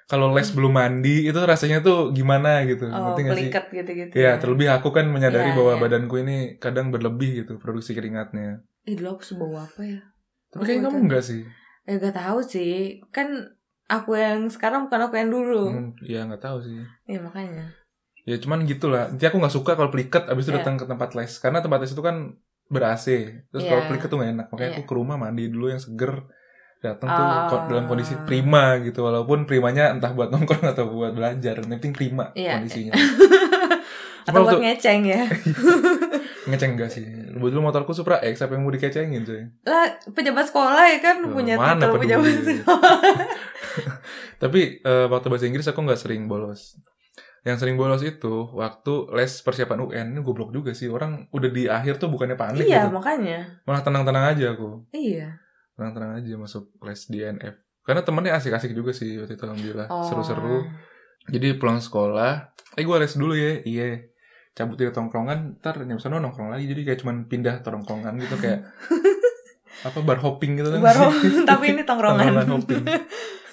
Kalau 0.06 0.36
les 0.36 0.52
belum 0.52 0.76
mandi 0.76 1.24
itu 1.24 1.40
rasanya 1.40 1.80
tuh 1.80 2.12
gimana 2.12 2.68
gitu. 2.68 2.84
Oh, 2.92 3.16
ngerti 3.16 3.22
gak 3.24 3.36
sih? 3.38 3.50
gitu-gitu. 3.80 4.14
Ya, 4.14 4.36
terlebih 4.36 4.68
aku 4.68 4.92
kan 4.92 5.08
menyadari 5.08 5.52
Iya, 5.52 5.58
bahwa 5.58 5.74
iya. 5.76 5.82
badanku 5.88 6.16
ini 6.20 6.60
kadang 6.60 6.92
berlebih 6.92 7.44
gitu 7.44 7.56
produksi 7.64 7.96
keringatnya. 7.96 8.60
Ih, 8.84 9.00
dulu 9.00 9.16
aku 9.16 9.24
sebawa 9.24 9.64
apa 9.64 9.88
ya? 9.88 10.04
Tapi 10.52 10.68
kayaknya 10.68 10.92
kamu 10.92 11.00
enggak 11.08 11.24
sih? 11.24 11.42
Eh, 11.88 11.96
gak 11.96 12.12
tahu 12.20 12.44
sih. 12.44 13.00
Kan 13.16 13.56
aku 13.88 14.20
yang 14.20 14.52
sekarang 14.52 14.92
bukan 14.92 15.00
aku 15.08 15.16
yang 15.16 15.32
dulu. 15.32 15.64
Hmm, 15.72 15.90
ya 16.04 16.28
nggak 16.28 16.44
tahu 16.44 16.60
sih. 16.64 16.80
Iya, 17.08 17.20
makanya. 17.24 17.72
Ya 18.24 18.38
cuman 18.38 18.64
gitulah. 18.64 19.08
Nanti 19.08 19.24
aku 19.24 19.38
nggak 19.38 19.52
suka 19.52 19.72
kalau 19.74 19.90
pelikat 19.90 20.26
abis 20.26 20.44
itu 20.44 20.52
Iya. 20.52 20.60
datang 20.60 20.76
ke 20.76 20.86
tempat 20.86 21.10
les. 21.14 21.32
Karena 21.36 21.60
tempat 21.60 21.80
les 21.80 21.90
itu 21.90 22.00
kan 22.00 22.38
ber-AC. 22.68 23.06
Terus 23.48 23.62
Iya. 23.62 23.70
kalau 23.70 23.84
pelikat 23.86 24.08
tuh 24.08 24.18
gak 24.18 24.32
enak. 24.32 24.48
Makanya 24.48 24.68
Iya. 24.68 24.76
aku 24.76 24.84
ke 24.84 24.94
rumah 24.94 25.16
mandi 25.16 25.44
dulu 25.48 25.68
yang 25.68 25.78
seger. 25.78 26.30
Datang 26.80 27.08
tuh 27.08 27.24
Ah. 27.24 27.46
ko- 27.46 27.66
dalam 27.68 27.86
kondisi 27.86 28.18
prima 28.20 28.78
gitu. 28.80 29.02
Walaupun 29.02 29.46
primanya 29.46 29.90
entah 29.90 30.10
buat 30.10 30.30
nongkrong 30.30 30.66
atau 30.68 30.86
buat 30.88 31.12
belajar. 31.12 31.60
Yang 31.60 31.70
penting 31.76 31.92
prima 31.92 32.30
Iya. 32.32 32.58
kondisinya. 32.58 32.94
Atau 34.22 34.38
buat 34.40 34.54
waktu- 34.54 34.66
ngeceng 34.68 35.02
ya. 35.04 35.22
Ngeceng 36.48 36.72
enggak 36.74 36.90
sih? 36.90 37.06
Dulu 37.32 37.58
motorku 37.60 37.90
Supra 37.92 38.18
X, 38.20 38.38
apa 38.40 38.54
yang 38.54 38.62
mau 38.62 38.70
dikecengin 38.70 39.22
coy? 39.24 39.46
lah, 39.64 39.86
pejabat 40.08 40.46
sekolah 40.48 40.86
ya 40.88 41.00
kan 41.00 41.18
Oh, 41.22 41.30
punya 41.32 41.54
mana 41.54 41.78
titel 41.80 41.98
pejabat 41.98 42.34
sekolah. 42.52 42.98
Tapi 44.38 44.62
eh, 44.80 45.06
waktu 45.08 45.28
bahasa 45.28 45.46
Inggris 45.46 45.66
aku 45.66 45.80
nggak 45.80 45.98
sering 45.98 46.26
bolos. 46.26 46.78
Yang 47.42 47.58
sering 47.66 47.76
bolos 47.78 48.06
itu 48.06 48.54
waktu 48.54 48.94
les 49.18 49.34
persiapan 49.42 49.80
UN. 49.82 50.06
Ini 50.14 50.22
goblok 50.22 50.54
juga 50.54 50.78
sih. 50.78 50.86
Orang 50.86 51.26
udah 51.34 51.50
di 51.50 51.66
akhir 51.66 51.98
tuh 51.98 52.14
bukannya 52.14 52.38
panik 52.38 52.70
iya, 52.70 52.86
gitu. 52.86 52.94
makanya. 52.94 53.62
Malah 53.66 53.82
tenang-tenang 53.82 54.26
aja 54.38 54.54
aku. 54.54 54.86
Iya. 54.94 55.42
Tenang-tenang 55.74 56.22
aja 56.22 56.34
masuk 56.38 56.70
les 56.86 57.02
di 57.10 57.20
NF. 57.26 57.56
Karena 57.82 58.02
temennya 58.06 58.38
asik-asik 58.38 58.78
juga 58.78 58.94
sih 58.94 59.18
waktu 59.18 59.34
itu 59.34 59.44
alhamdulillah. 59.44 59.90
Oh. 59.90 60.06
Seru-seru. 60.06 60.70
Jadi 61.30 61.58
pulang 61.58 61.82
sekolah, 61.82 62.54
eh 62.78 62.84
gue 62.86 62.98
les 63.02 63.14
dulu 63.18 63.34
ya. 63.34 63.58
Iya. 63.66 64.06
Cabut 64.54 64.78
dari 64.78 64.94
tongkrongan, 64.94 65.58
ntar 65.64 65.82
nyampe 65.82 66.04
sana 66.04 66.22
nongkrong 66.22 66.54
lagi. 66.54 66.70
Jadi 66.70 66.82
kayak 66.86 67.00
cuman 67.02 67.26
pindah 67.26 67.66
tongkrongan 67.66 68.22
gitu 68.22 68.38
kayak 68.38 68.70
apa 69.88 69.98
bar 70.06 70.22
hopping 70.22 70.62
gitu 70.62 70.70
kan. 70.78 70.78
Baru 70.78 71.10
tapi 71.50 71.74
ini 71.74 71.82
Tongkrongan 71.82 72.22
tongkrongan. 72.22 72.48
hopping. 72.54 72.84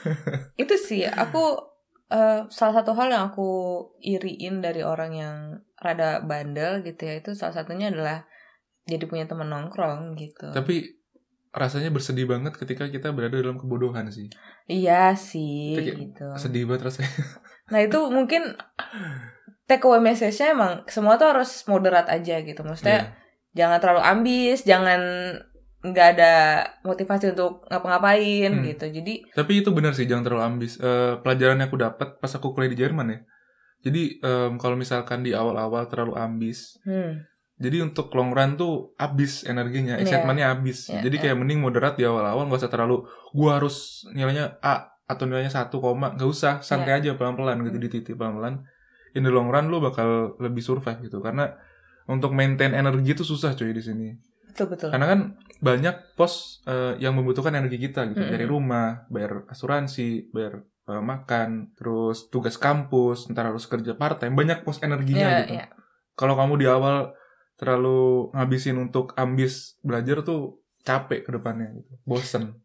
itu 0.63 0.75
sih 0.77 1.09
aku 1.09 1.57
eh, 2.09 2.41
salah 2.49 2.75
satu 2.81 2.93
hal 2.93 3.09
yang 3.09 3.25
aku 3.29 3.49
iriin 4.01 4.61
dari 4.61 4.81
orang 4.81 5.13
yang 5.13 5.37
rada 5.79 6.21
bandel 6.21 6.83
gitu 6.83 7.07
ya 7.07 7.21
itu 7.21 7.33
salah 7.33 7.55
satunya 7.55 7.93
adalah 7.93 8.27
jadi 8.85 9.05
punya 9.05 9.29
teman 9.29 9.49
nongkrong 9.49 10.17
gitu. 10.17 10.49
Tapi 10.51 10.97
rasanya 11.53 11.89
bersedih 11.89 12.29
banget 12.29 12.57
ketika 12.57 12.89
kita 12.89 13.13
berada 13.13 13.37
dalam 13.41 13.57
kebodohan 13.57 14.09
sih. 14.13 14.29
iya 14.69 15.17
sih 15.17 15.77
gitu. 15.77 16.29
Sedih 16.37 16.69
banget 16.69 16.93
rasanya. 16.93 17.13
Nah 17.69 17.85
itu 17.85 18.01
mungkin 18.09 18.57
take 19.69 19.85
away 19.85 20.01
message-nya 20.01 20.57
emang 20.57 20.73
semua 20.89 21.21
tuh 21.21 21.29
harus 21.29 21.69
moderat 21.69 22.09
aja 22.09 22.41
gitu. 22.41 22.65
Maksudnya 22.65 22.99
Iya. 23.05 23.13
jangan 23.53 23.79
terlalu 23.85 24.03
ambis, 24.05 24.65
jangan 24.65 25.01
nggak 25.89 26.09
ada 26.15 26.33
motivasi 26.83 27.33
untuk 27.33 27.65
ngapa-ngapain 27.67 28.51
Hmm. 28.51 28.65
gitu. 28.65 28.87
Jadi 28.91 29.15
Tapi 29.31 29.53
itu 29.59 29.71
benar 29.71 29.93
sih 29.93 30.05
jangan 30.05 30.25
terlalu 30.25 30.45
ambis. 30.47 30.77
Eh, 30.77 31.15
pelajaran 31.19 31.57
yang 31.57 31.69
aku 31.69 31.77
dapat 31.77 32.09
pas 32.17 32.31
aku 32.31 32.53
kuliah 32.53 32.69
di 32.69 32.79
Jerman 32.79 33.07
ya. 33.09 33.19
Jadi 33.81 34.19
em, 34.19 34.53
kalau 34.57 34.75
misalkan 34.75 35.23
di 35.23 35.31
awal-awal 35.31 35.87
terlalu 35.87 36.15
ambis, 36.15 36.83
hmm, 36.83 37.23
jadi 37.57 37.83
untuk 37.83 38.11
long 38.11 38.31
run 38.31 38.55
tuh 38.55 38.91
habis 38.97 39.43
energinya, 39.43 39.95
Iya. 39.95 40.03
excitementnya 40.03 40.47
habis. 40.49 40.87
Iya, 40.87 41.01
jadi 41.01 41.15
iya. 41.15 41.23
kayak 41.25 41.37
mending 41.39 41.59
moderat 41.59 41.95
di 41.95 42.03
awal-awal 42.03 42.47
nggak 42.47 42.59
usah 42.59 42.69
terlalu 42.69 43.07
gua 43.31 43.57
harus 43.57 43.77
nilainya 44.11 44.59
A 44.59 44.83
atau 45.05 45.25
nilainya 45.25 45.49
satu 45.49 45.79
koma 45.79 46.13
nggak 46.13 46.27
usah 46.27 46.53
santai 46.61 46.99
Iya. 46.99 47.01
aja 47.01 47.11
pelan-pelan 47.15 47.65
gitu 47.65 47.79
Hmm. 47.79 47.85
di 47.85 47.89
titik 47.89 48.15
pelan-pelan 48.15 48.67
in 49.15 49.23
the 49.23 49.31
long 49.31 49.49
run 49.49 49.71
lu 49.71 49.79
bakal 49.79 50.37
lebih 50.37 50.61
survive 50.61 51.01
gitu 51.01 51.19
karena 51.19 51.57
untuk 52.05 52.31
maintain 52.31 52.73
energi 52.73 53.13
itu 53.13 53.23
susah 53.23 53.53
cuy 53.53 53.71
di 53.71 53.81
sini 53.81 54.09
betul 54.59 54.67
betul 54.75 54.91
karena 54.91 55.07
kan 55.07 55.21
banyak 55.63 56.19
pos 56.19 56.59
eh, 56.67 56.99
yang 56.99 57.15
membutuhkan 57.15 57.55
energi 57.55 57.79
kita 57.79 58.11
gitu 58.11 58.27
Mm-mm. 58.27 58.35
dari 58.35 58.47
rumah 58.51 59.07
bayar 59.07 59.47
asuransi 59.47 60.35
bayar 60.35 60.67
eh, 60.91 61.03
makan 61.03 61.79
terus 61.79 62.27
tugas 62.27 62.59
kampus 62.59 63.31
ntar 63.31 63.55
harus 63.55 63.71
kerja 63.71 63.95
part 63.95 64.19
time 64.19 64.35
banyak 64.35 64.67
pos 64.67 64.83
energinya 64.83 65.29
Iya, 65.31 65.39
gitu 65.47 65.55
iya. 65.63 65.67
kalau 66.19 66.35
kamu 66.35 66.59
di 66.59 66.67
awal 66.67 67.15
terlalu 67.55 68.31
ngabisin 68.35 68.79
untuk 68.79 69.15
ambis 69.19 69.79
belajar 69.83 70.23
tuh 70.23 70.63
capek 70.83 71.27
ke 71.27 71.31
depannya 71.35 71.75
gitu 71.79 71.91
bosen 72.03 72.59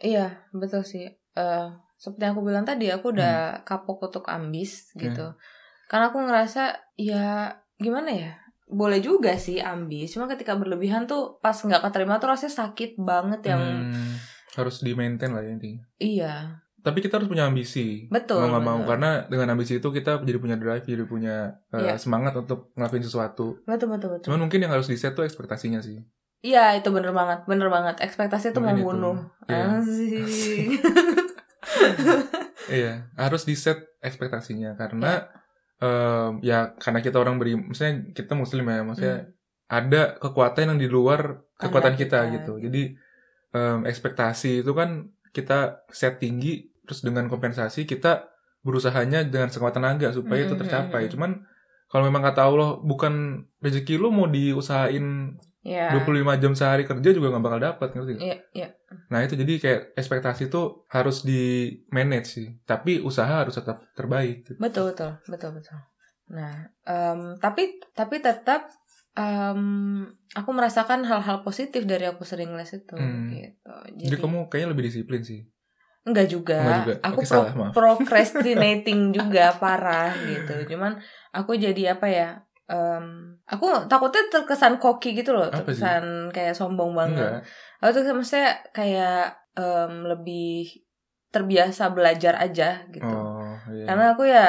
Iya, 0.00 0.48
betul 0.56 0.80
sih. 0.80 1.06
Eh 1.36 1.68
seperti 2.00 2.24
yang 2.24 2.32
aku 2.32 2.42
bilang 2.48 2.64
tadi, 2.64 2.88
aku 2.88 3.12
udah 3.12 3.60
kapok 3.68 4.08
untuk 4.08 4.24
ambis 4.32 4.96
gitu. 4.96 5.36
Karena 5.84 6.08
aku 6.08 6.24
ngerasa 6.24 6.72
ya 6.96 7.52
gimana 7.76 8.08
ya? 8.08 8.32
Boleh 8.70 8.98
juga 8.98 9.34
sih 9.34 9.58
ambis, 9.58 10.10
cuma 10.10 10.24
ketika 10.24 10.54
berlebihan 10.54 11.04
tuh 11.04 11.36
pas 11.38 11.52
nggak 11.52 11.82
keterima 11.82 12.16
tuh 12.16 12.30
rasanya 12.30 12.54
sakit 12.56 12.94
banget 12.96 13.42
yang 13.44 13.58
Hmm, 13.84 14.14
harus 14.54 14.78
di 14.78 14.94
maintain 14.94 15.28
lah 15.28 15.42
ya 15.42 15.50
intinya 15.50 15.82
iya, 15.96 16.34
tapi 16.80 16.98
kita 16.98 17.18
harus 17.18 17.26
punya 17.26 17.44
ambisi 17.44 18.06
betul. 18.06 18.40
mau 18.40 18.48
nggak 18.48 18.64
mau 18.64 18.78
karena 18.84 19.10
dengan 19.24 19.52
ambisi 19.52 19.76
itu 19.76 19.88
kita 19.88 20.18
jadi 20.20 20.38
punya 20.38 20.54
drive 20.54 20.82
jadi 20.82 21.04
punya 21.04 21.36
eh, 21.68 21.82
Iya. 21.84 21.94
semangat 21.96 22.32
untuk 22.36 22.70
ngelakuin 22.72 23.02
sesuatu 23.02 23.58
Betul 23.62 23.90
betul 23.90 24.08
betul. 24.12 24.26
cuman 24.26 24.40
mungkin 24.40 24.58
yang 24.60 24.70
harus 24.70 24.86
di 24.86 24.94
set 24.94 25.12
tuh 25.12 25.22
ekspektasinya 25.22 25.78
sih 25.78 25.98
Iya, 26.40 26.72
itu 26.74 26.88
bener 26.88 27.12
banget, 27.12 27.44
bener 27.44 27.68
banget. 27.68 28.00
Ekspektasi 28.00 28.50
itu 28.50 28.64
membunuh. 28.64 29.28
Asik. 29.44 30.80
iya 32.70 33.12
harus 33.14 33.44
di 33.44 33.52
set 33.52 33.76
ekspektasinya 34.00 34.72
karena 34.72 35.28
em, 35.80 36.30
ya 36.44 36.76
karena 36.76 37.00
kita 37.00 37.16
orang 37.18 37.36
beri 37.40 37.56
maksudnya 37.56 38.12
kita 38.12 38.32
muslim 38.36 38.64
ya 38.68 38.84
maksudnya 38.84 39.18
Hmm. 39.20 39.36
ada 39.70 40.02
kekuatan 40.18 40.74
yang 40.74 40.80
di 40.82 40.88
luar 40.90 41.46
kekuatan 41.56 41.94
kita, 41.94 42.26
kita, 42.26 42.34
gitu 42.36 42.52
jadi 42.58 42.82
em, 43.54 43.78
ekspektasi 43.86 44.66
itu 44.66 44.72
kan 44.74 45.08
kita 45.30 45.86
set 45.94 46.18
tinggi 46.18 46.68
terus 46.84 47.06
dengan 47.06 47.30
kompensasi 47.30 47.86
kita 47.86 48.28
berusahanya 48.66 49.24
dengan 49.24 49.48
sekuat 49.48 49.78
tenaga 49.78 50.10
supaya 50.12 50.44
itu 50.44 50.52
Mm, 50.52 50.58
mm, 50.58 50.62
tercapai 50.66 51.02
mm, 51.02 51.08
mm. 51.08 51.12
cuman 51.16 51.30
kalau 51.90 52.04
memang 52.06 52.22
kata 52.22 52.40
Allah 52.46 52.70
bukan 52.82 53.46
rezeki 53.62 53.98
lu 53.98 54.14
mau 54.14 54.26
diusahain 54.30 55.34
Iya. 55.60 55.92
25 55.92 56.40
jam 56.40 56.52
sehari 56.56 56.88
kerja 56.88 57.10
juga 57.12 57.28
nggak 57.30 57.44
bakal 57.44 57.60
dapat 57.60 57.88
ngerti 57.92 58.10
nggak? 58.16 58.24
Iya, 58.24 58.36
iya. 58.54 58.68
Nah 59.06 59.20
itu 59.20 59.36
jadi 59.36 59.52
kayak 59.56 59.80
ekspektasi 59.92 60.48
itu 60.48 60.60
harus 60.88 61.20
di 61.20 61.42
manage 61.88 62.28
sih, 62.32 62.48
tapi 62.64 62.96
usaha 62.98 63.44
harus 63.44 63.52
tetap 63.54 63.84
terbaik. 63.92 64.46
gitu. 64.46 64.56
Betul 64.56 64.96
betul 64.96 65.20
betul 65.26 65.50
betul. 65.54 65.78
Nah, 66.30 66.54
em, 66.82 67.36
tapi 67.36 67.76
tapi 67.92 68.18
tetap 68.18 68.72
em, 69.12 69.60
aku 70.32 70.50
merasakan 70.54 71.04
hal-hal 71.04 71.42
positif 71.42 71.84
dari 71.84 72.06
aku 72.06 72.22
sering 72.22 72.54
les 72.54 72.70
itu 72.70 72.96
Hmm. 72.96 73.28
gitu. 73.28 73.74
Jadi, 74.08 74.16
kamu 74.16 74.48
kayaknya 74.48 74.68
lebih 74.72 74.84
disiplin 74.86 75.20
sih. 75.20 75.44
enggak 76.00 76.32
juga. 76.32 76.56
Enggak 76.56 76.78
juga. 76.80 76.94
Aku 77.04 77.20
Oke, 77.20 77.28
pro- 77.28 77.44
salah, 77.44 77.52
maaf. 77.52 77.72
procrastinating 77.76 79.12
juga 79.12 79.52
parah 79.54 80.16
gitu. 80.16 80.72
Cuman 80.72 80.96
aku 81.30 81.52
jadi 81.54 81.92
apa 81.92 82.06
ya? 82.08 82.28
Em, 82.70 83.04
aku 83.44 83.66
takutnya 83.90 84.22
terkesan 84.30 84.78
koki 84.78 85.12
gitu 85.12 85.34
loh, 85.34 85.50
Apa 85.50 85.66
sih? 85.66 85.82
terkesan 85.82 86.30
kayak 86.30 86.54
sombong 86.54 86.94
banget. 86.94 87.42
Aku 87.82 87.90
tuh 87.90 88.14
maksudnya 88.14 88.62
kayak 88.70 89.34
em, 89.58 90.06
lebih 90.06 90.70
terbiasa 91.30 91.90
belajar 91.90 92.38
aja 92.38 92.86
gitu. 92.88 93.06
Oh 93.10 93.54
iya. 93.70 93.86
Karena 93.86 94.04
aku 94.14 94.22
ya 94.26 94.46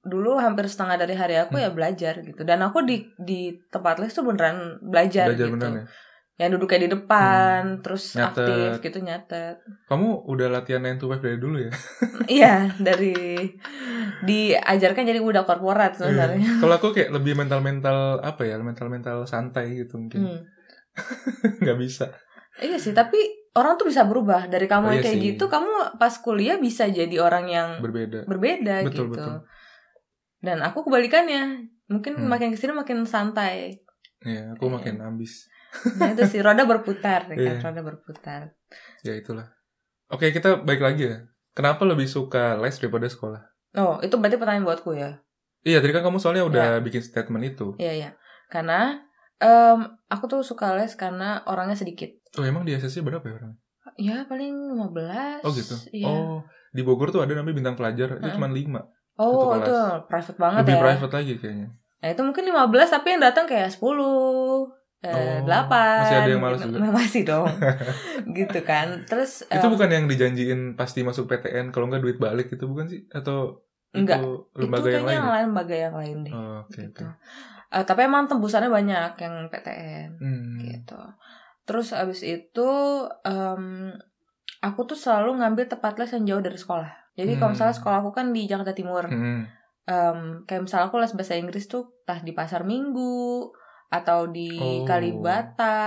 dulu 0.00 0.40
hampir 0.40 0.64
setengah 0.64 0.96
dari 0.96 1.12
hari 1.12 1.36
aku 1.36 1.60
Hmm. 1.60 1.64
ya 1.66 1.70
belajar 1.70 2.14
gitu. 2.22 2.42
Dan 2.42 2.62
aku 2.62 2.82
di 2.82 3.04
di 3.20 3.54
tempat 3.68 4.00
les 4.00 4.10
tuh 4.10 4.24
beneran 4.24 4.78
belajar, 4.80 5.30
Belajar 5.30 5.46
gitu. 5.46 5.54
beneran 5.58 5.74
ya. 5.76 5.84
Yang 6.40 6.56
duduknya 6.56 6.80
di 6.80 6.90
depan, 6.90 7.60
Hmm. 7.68 7.80
terus 7.84 8.16
Nyatet. 8.16 8.48
aktif 8.48 8.70
gitu 8.80 8.98
nyatet. 9.00 9.56
Kamu 9.84 10.24
udah 10.24 10.48
latihan 10.48 10.80
9 10.80 10.96
to 10.96 11.04
5 11.04 11.20
dari 11.20 11.36
dulu 11.36 11.60
ya? 11.60 11.68
iya, 12.40 12.54
dari 12.80 13.12
diajarkan 14.22 15.04
jadi 15.04 15.20
budak 15.20 15.44
korporat 15.44 15.96
sebenarnya. 15.96 16.40
Iya. 16.40 16.58
Kalau 16.58 16.74
aku 16.74 16.88
kayak 16.90 17.12
lebih 17.12 17.36
mental-mental 17.36 18.20
apa 18.20 18.42
ya? 18.42 18.56
Mental-mental 18.56 19.24
santai 19.24 19.76
gitu 19.76 19.96
mungkin. 19.96 20.20
Hmm. 20.26 20.40
Nggak 21.60 21.76
bisa. 21.76 22.06
Iya 22.56 22.76
sih, 22.76 22.92
tapi 22.92 23.20
orang 23.52 23.76
tuh 23.76 23.88
bisa 23.88 24.04
berubah 24.04 24.46
dari 24.46 24.64
kamu 24.64 24.80
Oh, 24.82 24.90
yang 24.90 24.96
iya 24.96 25.06
kayak 25.06 25.18
sih. 25.18 25.26
gitu, 25.30 25.44
kamu 25.46 25.68
pas 25.96 26.14
kuliah 26.16 26.56
bisa 26.56 26.86
jadi 26.86 27.16
orang 27.18 27.46
yang 27.46 27.68
Berbeda. 27.78 28.24
berbeda 28.24 28.84
Betul, 28.84 29.08
gitu. 29.08 29.12
betul. 29.12 29.36
Dan 30.40 30.58
aku 30.60 30.84
kebalikannya, 30.84 31.42
mungkin 31.86 32.16
Hmm. 32.16 32.28
makin 32.28 32.48
ke 32.48 32.56
sini 32.56 32.72
makin 32.72 33.04
santai. 33.04 33.76
Iya, 34.20 34.56
aku 34.56 34.66
Iya. 34.66 34.72
makin 34.72 34.94
ambis. 35.00 35.49
Nah 35.96 36.12
itu 36.12 36.22
sih 36.26 36.40
roda 36.42 36.66
berputar, 36.66 37.30
ya 37.30 37.34
kan? 37.34 37.38
Iya. 37.38 37.62
roda 37.62 37.80
berputar. 37.82 38.40
Ya 39.06 39.14
itulah. 39.14 39.46
Oke, 40.10 40.34
kita 40.34 40.66
balik 40.66 40.82
lagi 40.82 41.06
ya. 41.06 41.18
Kenapa 41.54 41.86
lebih 41.86 42.06
suka 42.10 42.58
les 42.58 42.74
daripada 42.78 43.06
sekolah? 43.06 43.42
Oh, 43.78 44.02
itu 44.02 44.14
berarti 44.18 44.38
pertanyaan 44.38 44.66
buatku 44.66 44.90
ya. 44.98 45.22
Iya, 45.62 45.78
tadi 45.78 45.92
kan 45.94 46.02
kamu 46.02 46.18
soalnya 46.18 46.42
udah 46.46 46.82
bikin 46.82 47.02
statement 47.04 47.54
itu. 47.54 47.78
Iya, 47.78 47.92
iya. 47.94 48.10
Karena 48.50 48.98
em, 49.38 49.78
aku 50.10 50.24
tuh 50.26 50.40
suka 50.42 50.74
les 50.74 50.94
karena 50.98 51.46
orangnya 51.46 51.78
sedikit. 51.78 52.10
Oh, 52.38 52.42
emang 52.46 52.66
di 52.66 52.74
SSC 52.74 53.02
berapa 53.02 53.22
ya 53.22 53.34
orang? 53.38 53.52
Ya, 53.98 54.16
paling 54.26 54.54
15. 54.74 55.46
Oh 55.46 55.52
gitu. 55.54 55.74
Iya. 55.94 56.06
Oh, 56.08 56.38
di 56.74 56.82
Bogor 56.82 57.14
tuh 57.14 57.22
ada 57.22 57.34
namanya 57.34 57.54
bintang 57.54 57.76
pelajar, 57.78 58.18
itu 58.18 58.26
Heeh. 58.26 58.34
cuma 58.34 58.48
5. 58.50 58.82
Oh, 59.20 59.52
itu 59.52 59.74
private 60.08 60.38
banget 60.40 60.62
Lebih 60.64 60.76
ya. 60.76 60.82
private 60.82 61.12
lagi 61.12 61.32
kayaknya. 61.38 61.68
Nah, 62.00 62.08
itu 62.08 62.22
mungkin 62.24 62.44
15 62.48 62.88
tapi 62.88 63.06
yang 63.12 63.20
datang 63.20 63.44
kayak 63.44 63.68
10 63.68 64.79
eh, 65.00 65.40
Oh, 65.40 65.48
8 65.48 66.00
masih 66.00 66.16
ada 66.18 66.28
yang 66.28 66.42
malas 66.42 66.60
gitu. 66.60 66.76
juga. 66.76 66.88
Masih 66.98 67.22
dong 67.24 67.48
gitu 68.38 68.60
kan 68.62 68.86
terus 69.04 69.42
itu 69.42 69.64
em, 69.64 69.72
bukan 69.72 69.88
yang 69.88 70.04
dijanjiin 70.04 70.60
pasti 70.74 71.00
masuk 71.00 71.24
PTN 71.24 71.72
kalau 71.72 71.88
nggak 71.88 72.00
duit 72.00 72.18
balik 72.18 72.48
itu 72.48 72.64
bukan 72.64 72.86
sih? 72.86 73.08
Atau 73.08 73.64
Enggak. 73.90 74.20
itu 74.20 74.28
itu 74.46 74.60
lembaga 74.60 74.86
yang 74.86 74.92
kayaknya 74.92 75.08
lain? 75.08 75.16
yang 75.16 75.26
ya? 75.26 75.32
lain 75.32 75.46
lembaga 75.48 75.74
yang 75.76 75.94
lain 75.96 76.16
deh 76.22 76.32
Oh, 76.32 76.56
oke 76.62 76.76
gitu. 76.76 77.02
oke. 77.02 77.16
Eh, 77.70 77.84
tapi 77.84 78.00
emang 78.02 78.26
tembusannya 78.26 78.68
banyak 78.68 79.12
yang 79.16 79.34
PTN 79.48 80.10
Hmm. 80.16 80.58
gitu. 80.60 81.00
Terus 81.64 81.90
abis 81.92 82.20
itu 82.20 82.68
em, 83.22 83.94
aku 84.60 84.80
tuh 84.84 84.94
selalu 84.94 85.38
ngambil 85.38 85.64
tempat 85.66 85.96
les 85.96 86.12
yang 86.12 86.24
jauh 86.26 86.42
dari 86.42 86.54
sekolah. 86.54 86.90
Jadi 87.14 87.34
kalau 87.34 87.50
Hmm. 87.50 87.54
misalnya 87.54 87.74
sekolah 87.74 87.98
aku 88.00 88.10
kan 88.10 88.30
di 88.30 88.44
Jakarta 88.44 88.72
Timur, 88.72 89.06
Hmm. 89.06 89.48
Em, 89.82 90.18
kayak 90.44 90.62
misalnya 90.62 90.86
aku 90.86 90.98
les 90.98 91.10
bahasa 91.10 91.34
Inggris 91.34 91.66
tuh 91.66 91.98
entah 92.00 92.20
di 92.20 92.30
Pasar 92.30 92.62
Minggu 92.62 93.50
atau 93.90 94.26
di 94.26 94.54
Oh. 94.54 94.86
Kalibata. 94.86 95.78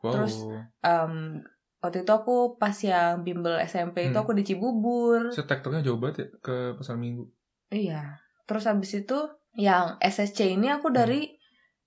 Wow. 0.00 0.10
Terus 0.10 0.34
em, 0.80 1.44
waktu 1.78 2.02
itu 2.02 2.10
aku 2.10 2.56
pas 2.56 2.72
yang 2.74 3.20
bimbel 3.20 3.60
SMP 3.60 4.08
itu 4.08 4.16
Hmm. 4.16 4.24
aku 4.24 4.32
di 4.32 4.42
Cibubur. 4.42 5.28
Setektornya 5.28 5.80
jauh 5.80 5.96
banget 5.96 6.16
ya 6.16 6.26
ke 6.40 6.56
pasar 6.74 6.96
minggu. 6.96 7.28
Iya. 7.68 8.16
Terus 8.44 8.64
habis 8.64 8.90
itu 8.90 9.18
yang 9.54 9.96
SSC 9.98 10.50
ini 10.50 10.68
aku 10.68 10.88
Hmm. 10.88 10.98
dari 10.98 11.20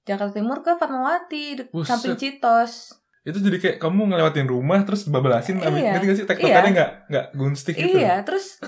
Jakarta 0.04 0.36
Timur 0.36 0.60
ke 0.60 0.76
Fatmawati 0.76 1.70
Buset. 1.70 1.90
samping 1.90 2.16
Citos. 2.16 2.92
Itu 3.24 3.40
jadi 3.40 3.56
kayak 3.58 3.78
kamu 3.80 4.10
ngelewatin 4.10 4.46
rumah 4.46 4.84
terus 4.84 5.08
babalasin 5.08 5.58
abis 5.58 5.80
Iya. 5.80 5.92
ngerti 5.92 6.06
gak 6.06 6.18
sih 6.18 6.28
tektokannya 6.28 6.72
nggak 6.72 6.92
nggak 7.08 7.26
gunstik 7.34 7.74
gitu. 7.74 7.98
Iya, 7.98 8.20
terus 8.22 8.60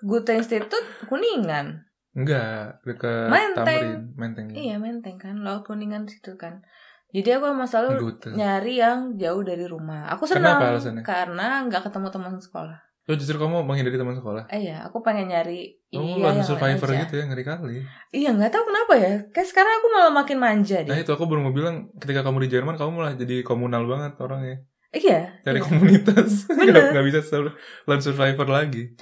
Gute 0.00 0.32
Institute 0.32 0.74
Kuningan. 1.06 1.86
Enggak, 2.10 2.82
dekat 2.82 3.30
Menteng. 3.30 3.66
Tamrin, 3.66 4.00
Menteng. 4.18 4.46
ya. 4.50 4.56
Iya, 4.58 4.76
Menteng 4.82 5.16
kan, 5.16 5.34
Laut 5.46 5.62
Kuningan 5.62 6.10
situ 6.10 6.34
kan. 6.34 6.62
Jadi 7.10 7.26
aku 7.34 7.50
emang 7.50 7.66
selalu 7.66 7.98
Gute. 7.98 8.30
nyari 8.34 8.78
yang 8.78 9.18
jauh 9.18 9.42
dari 9.42 9.66
rumah. 9.66 10.06
Aku 10.14 10.30
senang 10.30 10.58
Kenapa 10.58 10.78
alasannya? 10.78 11.02
karena 11.02 11.46
nggak 11.66 11.82
ketemu 11.90 12.08
teman 12.10 12.38
sekolah. 12.38 12.78
Oh 13.10 13.18
justru 13.18 13.42
kamu 13.42 13.66
menghindari 13.66 13.98
teman 13.98 14.14
sekolah. 14.14 14.46
Eh 14.46 14.70
ya, 14.70 14.86
aku 14.86 15.02
pengen 15.02 15.26
nyari 15.26 15.74
Kamu 15.90 15.98
iya 15.98 16.30
yang 16.30 16.38
lain 16.38 16.46
survivor 16.46 16.88
aja. 16.94 17.02
gitu 17.02 17.14
ya, 17.18 17.24
ngeri 17.26 17.42
kali. 17.42 17.78
Iya, 18.14 18.30
nggak 18.38 18.50
tahu 18.54 18.62
kenapa 18.70 18.94
ya. 18.94 19.12
Kayak 19.34 19.48
sekarang 19.50 19.72
aku 19.82 19.86
malah 19.90 20.12
makin 20.14 20.38
manja 20.38 20.78
deh. 20.86 20.92
Nah 20.94 20.98
itu 21.02 21.10
aku 21.10 21.26
baru 21.26 21.42
mau 21.42 21.50
bilang, 21.50 21.90
ketika 21.98 22.22
kamu 22.22 22.46
di 22.46 22.48
Jerman, 22.54 22.78
kamu 22.78 22.90
malah 22.94 23.14
jadi 23.18 23.42
komunal 23.42 23.90
banget 23.90 24.14
orangnya. 24.22 24.62
iya. 24.94 25.34
Cari 25.42 25.58
iya. 25.58 25.66
komunitas. 25.66 26.30
Bener. 26.54 26.70
Nggak 26.70 26.84
nggak 26.94 27.06
bisa 27.10 27.18
selalu 27.26 27.50
lone 27.90 28.02
survivor 28.06 28.46
lagi. 28.46 28.94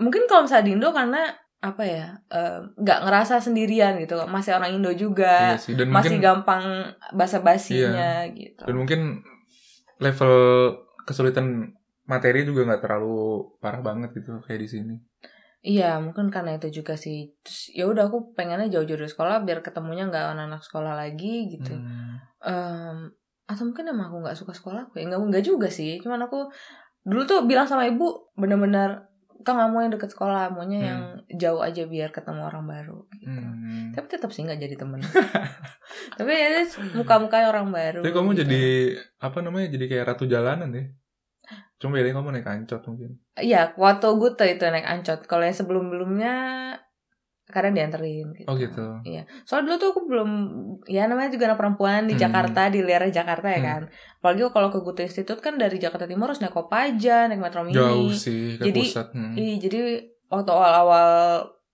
Mungkin 0.00 0.24
kalau 0.24 0.48
misalnya 0.48 0.64
di 0.64 0.72
Indo 0.80 0.88
karena 0.96 1.22
apa 1.64 1.82
ya 1.88 2.06
eh, 2.28 2.60
nggak 2.76 3.00
ngerasa 3.08 3.40
sendirian 3.40 3.96
gitu 3.96 4.20
masih 4.28 4.52
orang 4.52 4.76
Indo 4.76 4.92
juga. 4.92 5.56
Iya 5.56 5.56
sih. 5.56 5.72
Dan 5.72 5.88
masih 5.88 6.20
mungkin, 6.20 6.20
gampang 6.20 6.64
basa-basinya 7.16 8.28
gitu. 8.36 8.62
Dan 8.68 8.76
mungkin 8.76 9.00
level 9.96 10.34
kesulitan 11.08 11.72
materi 12.04 12.44
juga 12.44 12.68
nggak 12.68 12.82
terlalu 12.84 13.56
parah 13.64 13.80
banget 13.80 14.12
gitu 14.12 14.44
kayak 14.44 14.60
di 14.60 14.68
sini. 14.68 14.96
iya 15.64 15.96
mungkin 15.96 16.28
karena 16.28 16.60
itu 16.60 16.68
juga 16.84 16.92
sih. 17.00 17.32
Terus 17.40 17.72
ya 17.72 17.88
udah 17.88 18.12
aku 18.12 18.36
pengennya 18.36 18.68
jauh-jauh 18.68 19.00
dari 19.00 19.08
sekolah 19.08 19.40
biar 19.48 19.64
ketemunya 19.64 20.04
nggak 20.12 20.36
anak-anak 20.36 20.60
sekolah 20.60 20.92
lagi 20.92 21.48
gitu. 21.56 21.72
Hmm. 21.72 22.20
Em, 22.44 22.96
atau 23.48 23.64
mungkin 23.64 23.88
emang 23.88 24.12
aku 24.12 24.28
nggak 24.28 24.36
suka 24.36 24.52
sekolah 24.52 24.92
aku 24.92 25.00
ya 25.00 25.08
nggak 25.08 25.24
nggak 25.24 25.44
juga 25.48 25.72
sih. 25.72 25.96
Cuman 26.04 26.28
aku 26.28 26.52
dulu 27.08 27.24
tuh 27.24 27.48
bilang 27.48 27.64
sama 27.64 27.88
ibu 27.88 28.28
bener-bener 28.36 29.08
kan 29.42 29.56
nggak 29.56 29.68
mau 29.68 29.80
yang 29.80 29.90
deket 29.90 30.10
sekolah 30.10 30.48
maunya 30.48 30.78
Hmm. 30.78 30.86
yang 30.86 31.00
jauh 31.34 31.60
aja 31.60 31.82
biar 31.84 32.08
ketemu 32.08 32.44
orang 32.44 32.64
baru 32.64 33.02
gitu. 33.14 33.34
Hmm. 33.34 33.90
tapi 33.90 34.06
tetap 34.06 34.30
sih 34.30 34.40
nggak 34.40 34.56
jadi 34.58 34.74
temen 34.76 35.00
tapi 36.16 36.30
ya 36.30 36.62
muka-mukanya 36.92 37.48
orang 37.48 37.68
baru 37.68 38.00
Tapi 38.00 38.12
kamu 38.12 38.30
gitu. 38.30 38.40
jadi 38.44 38.62
apa 39.18 39.38
namanya? 39.40 39.68
Jadi 39.68 39.84
kayak 39.86 40.04
ratu 40.06 40.24
jalanan 40.24 40.70
ya. 40.70 40.84
Cuma 41.76 41.98
bedanya 41.98 42.16
kamu 42.16 42.28
naik 42.32 42.48
ancot 42.48 42.80
mungkin. 42.86 43.20
Iya, 43.36 43.74
waktu 43.76 44.06
Gute 44.14 44.46
itu 44.46 44.64
naik 44.64 44.86
ancot. 44.86 45.26
Kalau 45.26 45.42
yang 45.42 45.52
sebelum-belumnya 45.52 46.34
kadang 47.44 47.72
dianterin 47.72 48.32
gitu. 48.32 48.48
Oh 48.48 48.54
gitu. 48.54 48.86
Iya. 49.02 49.28
Soalnya 49.42 49.64
dulu 49.66 49.76
tuh 49.76 49.88
aku 49.90 50.00
belum 50.04 50.30
ya 50.84 51.04
namanya 51.04 51.28
juga 51.28 51.44
anak 51.46 51.58
perempuan 51.58 52.04
di 52.04 52.12
Hmm. 52.12 52.22
Jakarta, 52.22 52.66
di 52.66 52.80
daerah 52.80 53.06
Jakarta 53.06 53.46
ya 53.46 53.58
Hmm. 53.58 53.66
kan. 53.66 53.82
Apalagi 54.18 54.40
kalau 54.48 54.68
ke 54.68 54.78
Gute 54.80 55.02
Institute 55.02 55.38
kan 55.38 55.54
dari 55.54 55.76
Jakarta 55.76 56.04
Timur 56.04 56.26
harus 56.26 56.40
naik 56.40 56.52
Kopaja, 56.52 57.26
naik 57.26 57.38
Metro 57.38 57.60
Mini. 57.60 57.76
Jauh 57.76 58.08
sih 58.10 58.56
ke 58.56 58.64
Jadi- 58.64 58.80
pusat. 58.82 59.06
Hmm. 59.10 59.34
Iya, 59.34 59.54
jadi 59.60 59.80
waktu 60.26 60.50
awal-awal 60.50 61.08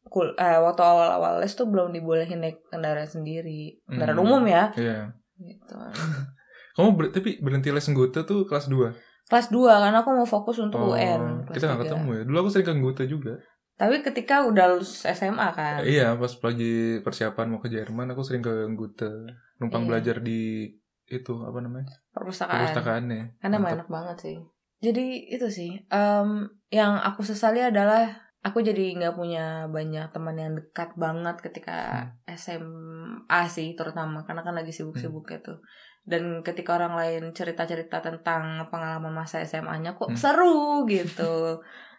kul 0.03 0.35
eh, 0.35 0.59
waktu 0.59 0.83
awal-awal 0.83 1.39
les 1.39 1.53
tuh 1.53 1.65
belum 1.65 1.91
dibolehin 1.91 2.41
naik 2.41 2.67
kendaraan 2.67 3.07
sendiri. 3.07 3.79
Kendaraan 3.85 4.17
Hmm. 4.17 4.27
umum 4.27 4.43
ya. 4.45 4.75
Iya. 4.75 5.15
Gitu. 5.37 5.77
Kamu 6.73 6.89
ber- 6.93 7.11
tapi 7.11 7.39
berhenti 7.39 7.69
les 7.69 7.85
Ngute 7.85 8.23
tuh 8.23 8.43
kelas 8.43 8.67
2. 8.67 8.91
Kelas 9.27 9.47
2 9.49 9.71
karena 9.79 10.03
aku 10.03 10.11
mau 10.11 10.27
fokus 10.27 10.59
untuk 10.59 10.83
UN. 10.89 11.47
Oh, 11.47 11.55
kita 11.55 11.67
gak 11.69 11.79
3. 11.79 11.83
ketemu 11.87 12.09
ya. 12.11 12.23
Dulu 12.27 12.37
aku 12.41 12.51
sering 12.51 12.67
ke 12.67 12.75
Ngute 12.75 13.05
juga. 13.07 13.35
Tapi 13.81 14.05
ketika 14.05 14.45
udah 14.45 14.77
lulus 14.77 15.09
SMA 15.09 15.49
kan. 15.51 15.81
Iya, 15.81 16.13
pas 16.15 16.29
lagi 16.37 16.75
persiapan 17.01 17.47
mau 17.49 17.59
ke 17.59 17.73
Jerman 17.73 18.13
aku 18.13 18.21
sering 18.21 18.45
ke 18.45 18.69
Ngute. 18.69 19.09
Numpang 19.57 19.83
Iya. 19.83 19.89
belajar 19.89 20.17
di 20.21 20.69
itu 21.07 21.33
apa 21.41 21.59
namanya? 21.59 21.89
perpustakaan. 22.13 22.61
Perpustakaannya. 22.61 23.23
Karena 23.41 23.55
emang 23.57 23.65
Mantap. 23.65 23.79
enak 23.81 23.89
banget 23.89 24.17
sih. 24.21 24.37
Jadi 24.81 25.07
itu 25.29 25.49
sih. 25.49 25.73
em, 25.89 26.29
yang 26.69 26.95
aku 26.97 27.21
sesali 27.21 27.59
adalah 27.59 28.05
aku 28.41 28.61
jadi 28.61 28.97
nggak 28.97 29.15
punya 29.15 29.45
banyak 29.67 30.07
teman 30.11 30.33
yang 30.35 30.53
dekat 30.55 30.93
banget 30.95 31.37
ketika 31.41 31.77
Hmm. 31.91 32.31
SMA 32.31 33.41
sih 33.47 33.73
terutama 33.75 34.23
karena 34.23 34.41
kan 34.41 34.55
lagi 34.55 34.71
sibuk-sibuknya 34.71 35.41
tuh. 35.41 35.59
Dan 36.01 36.41
ketika 36.41 36.75
orang 36.75 36.97
lain 36.97 37.23
cerita-cerita 37.31 38.01
tentang 38.01 38.43
pengalaman 38.69 39.13
masa 39.15 39.41
SMA-nya 39.41 39.93
kok 39.93 40.09
Hmm. 40.09 40.17
seru 40.17 40.85
gitu. 40.87 41.61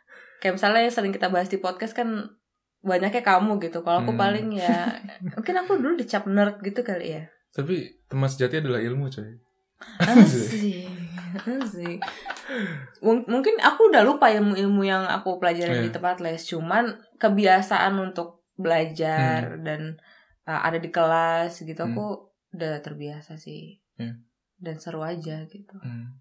Kayak 0.41 0.57
misalnya 0.57 0.81
yang 0.81 0.91
sering 0.91 1.13
kita 1.13 1.29
bahas 1.29 1.47
di 1.47 1.57
podcast 1.57 1.93
kan 1.93 2.09
banyaknya 2.81 3.21
kamu 3.21 3.61
gitu. 3.61 3.79
Kalau 3.79 4.01
aku 4.01 4.11
Hmm. 4.11 4.19
paling 4.19 4.47
ya 4.51 4.89
mungkin 5.37 5.55
aku 5.55 5.77
dulu 5.77 5.93
dicap 5.95 6.25
nerd 6.25 6.57
gitu 6.59 6.81
kali 6.81 7.13
ya. 7.15 7.23
Tapi 7.51 8.01
teman 8.07 8.25
sejati 8.25 8.57
adalah 8.57 8.79
ilmu, 8.79 9.05
coy. 9.07 9.37
Asik, 9.99 10.87
asik. 11.35 11.99
Mung- 12.99 13.25
Mungkin 13.25 13.57
aku 13.57 13.89
udah 13.89 14.01
lupa 14.01 14.29
ilmu-ilmu 14.29 14.81
yang 14.81 15.03
aku 15.03 15.37
pelajari 15.37 15.77
di 15.79 15.89
Iya. 15.89 15.95
tempat 15.95 16.17
les. 16.19 16.41
Cuman 16.41 16.89
kebiasaan 17.17 17.97
untuk 17.97 18.45
belajar 18.55 19.57
dan 19.59 19.97
uh, 20.43 20.61
ada 20.61 20.77
di 20.77 20.89
kelas 20.89 21.59
gitu, 21.59 21.77
Hmm. 21.77 21.91
aku 21.91 22.05
udah 22.51 22.77
terbiasa 22.79 23.35
sih. 23.35 23.77
Iya. 23.97 24.17
Dan 24.57 24.75
seru 24.77 25.01
aja 25.01 25.45
gitu. 25.45 25.75
Hmm. 25.77 26.17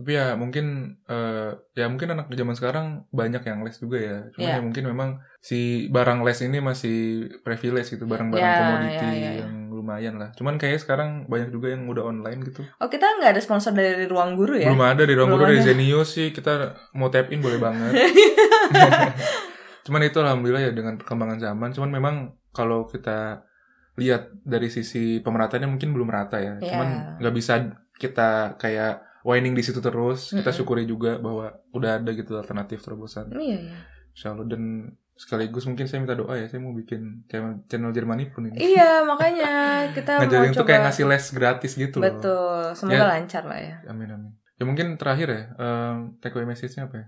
Tapi 0.00 0.16
ya 0.16 0.32
mungkin 0.32 0.96
eh, 1.04 1.52
ya 1.76 1.84
mungkin 1.92 2.16
anak 2.16 2.32
zaman 2.32 2.56
sekarang 2.56 2.86
banyak 3.12 3.44
yang 3.44 3.60
les 3.60 3.76
juga 3.76 4.00
ya. 4.00 4.16
Cuma 4.32 4.48
Iya. 4.48 4.56
ya 4.56 4.60
mungkin 4.64 4.84
memang 4.88 5.08
si 5.44 5.60
barang 5.92 6.24
les 6.24 6.40
ini 6.40 6.56
masih 6.64 6.96
privilege 7.44 7.92
gitu, 7.92 8.08
barang-barang 8.08 8.40
Ya, 8.40 8.56
komoditi 8.56 9.04
ya, 9.04 9.12
ya. 9.12 9.32
yang 9.44 9.68
lumayan 9.68 10.16
lah. 10.16 10.32
Cuman 10.32 10.56
kayaknya 10.56 10.80
sekarang 10.80 11.10
banyak 11.28 11.52
juga 11.52 11.76
yang 11.76 11.84
udah 11.84 12.08
online 12.08 12.40
gitu. 12.48 12.64
Oh 12.80 12.88
kita 12.88 13.04
nggak 13.20 13.36
ada 13.36 13.42
sponsor 13.44 13.76
dari 13.76 14.08
ruang 14.08 14.40
guru 14.40 14.56
ya? 14.56 14.72
Belum 14.72 14.80
ada 14.80 15.04
di 15.04 15.12
ruang 15.12 15.36
Belum 15.36 15.40
guru 15.44 15.52
dari 15.52 15.60
ada. 15.60 15.68
Zenius 15.68 16.08
sih 16.16 16.32
kita 16.32 16.52
mau 16.96 17.12
tap 17.12 17.28
in 17.28 17.44
boleh 17.44 17.60
banget. 17.60 17.92
Cuman 19.84 20.00
itu 20.00 20.16
alhamdulillah 20.16 20.64
ya 20.64 20.72
dengan 20.72 20.96
perkembangan 20.96 21.38
zaman. 21.40 21.68
Cuman 21.72 21.90
memang 21.92 22.14
kalau 22.52 22.88
kita 22.88 23.44
lihat 23.98 24.32
dari 24.40 24.72
sisi 24.72 25.20
pemerataannya 25.20 25.68
mungkin 25.68 25.92
belum 25.92 26.08
rata 26.08 26.40
ya. 26.40 26.56
Iya. 26.56 26.68
Cuman 26.72 26.88
nggak 27.20 27.34
bisa 27.34 27.52
kita 27.96 28.56
kayak 28.56 29.09
whining 29.22 29.52
di 29.52 29.60
situ 29.60 29.78
terus. 29.78 30.30
Kita 30.30 30.44
Mm-mm. 30.44 30.56
syukuri 30.56 30.84
juga 30.84 31.16
bahwa 31.16 31.48
udah 31.70 31.98
ada 31.98 32.10
gitu 32.10 32.34
alternatif 32.34 32.80
terobosan. 32.80 33.30
Iya, 33.32 33.58
iya. 33.60 33.78
Insya 34.10 34.32
Allah 34.32 34.46
dan 34.46 34.62
sekaligus 35.14 35.64
mungkin 35.64 35.84
saya 35.84 36.00
minta 36.00 36.14
doa 36.14 36.32
ya. 36.34 36.46
Saya 36.46 36.58
mau 36.58 36.72
bikin 36.72 37.24
channel, 37.26 37.60
channel 37.66 37.92
Jermani 37.92 38.28
pun 38.28 38.48
ini. 38.48 38.56
Iya, 38.56 39.04
makanya 39.04 39.52
kita 39.92 40.16
mau 40.18 40.28
tuh 40.28 40.50
coba. 40.56 40.66
kayak 40.66 40.80
ngasih 40.88 41.04
les 41.04 41.24
gratis 41.30 41.72
gitu 41.74 41.96
loh. 42.00 42.08
Betul, 42.08 42.60
semoga 42.72 42.96
Ya. 42.96 43.08
lancar 43.10 43.44
lah 43.44 43.60
ya. 43.60 43.76
Amin 43.86 44.08
amin. 44.08 44.32
Ya 44.56 44.68
mungkin 44.68 45.00
terakhir 45.00 45.28
ya, 45.32 45.42
um, 45.56 46.20
take 46.20 46.36
away 46.36 46.44
message-nya 46.44 46.84
apa 46.84 47.00
ya? 47.00 47.06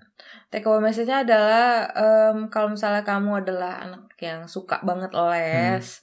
Take 0.49 0.65
away 0.65 0.81
message-nya 0.81 1.21
adalah 1.21 1.85
em, 1.93 2.49
kalau 2.49 2.73
misalnya 2.73 3.05
kamu 3.05 3.45
adalah 3.45 3.77
anak 3.85 4.09
yang 4.17 4.49
suka 4.49 4.81
banget 4.81 5.13
les, 5.13 6.01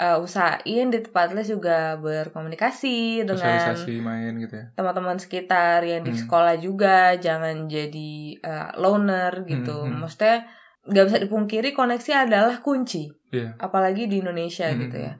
eh, 0.00 0.16
usahain 0.16 0.88
di 0.88 0.98
tempat 0.98 1.30
les 1.30 1.44
juga 1.46 1.94
berkomunikasi 1.94 3.22
dengan 3.22 3.76
main 4.00 4.32
gitu 4.34 4.54
ya. 4.54 4.66
teman-teman 4.72 5.16
sekitar 5.16 5.84
yang 5.84 6.00
di 6.00 6.10
Hmm. 6.10 6.20
sekolah 6.20 6.56
juga, 6.56 7.12
jangan 7.16 7.68
jadi 7.68 8.12
eh, 8.34 8.68
loner 8.74 9.44
gitu. 9.44 9.76
Hmm, 9.76 9.92
hmm. 9.92 10.00
Maksudnya 10.00 10.36
nggak 10.82 11.04
bisa 11.04 11.18
dipungkiri 11.20 11.70
koneksi 11.70 12.10
adalah 12.24 12.56
kunci, 12.58 13.12
Iya. 13.28 13.52
apalagi 13.56 14.08
di 14.08 14.18
Indonesia 14.18 14.64
Hmm, 14.66 14.80
gitu 14.80 14.96
hmm. 14.96 15.04
ya. 15.04 15.14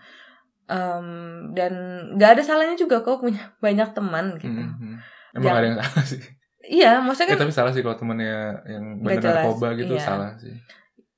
Em, 0.67 1.07
dan 1.51 1.73
nggak 2.15 2.31
ada 2.35 2.43
salahnya 2.43 2.75
juga 2.75 3.03
kok 3.03 3.21
punya 3.21 3.43
banyak 3.65 3.91
teman 3.91 4.39
gitu. 4.39 4.49
Hmm, 4.57 4.73
hmm. 4.73 4.97
Emang 5.31 5.45
Jangan- 5.45 5.59
ada 5.59 5.67
yang 5.67 5.79
salah 5.79 6.07
sih. 6.07 6.23
Iya, 6.61 6.91
maksudnya 7.01 7.29
Ya, 7.29 7.37
kan 7.37 7.43
tapi 7.43 7.53
salah 7.53 7.73
sih 7.73 7.81
kalau 7.81 7.97
temennya 7.97 8.37
yang 8.65 8.85
benar 9.01 9.45
narkoba 9.45 9.69
gitu 9.75 9.93
iya. 9.93 10.03
salah 10.03 10.31
sih. 10.37 10.55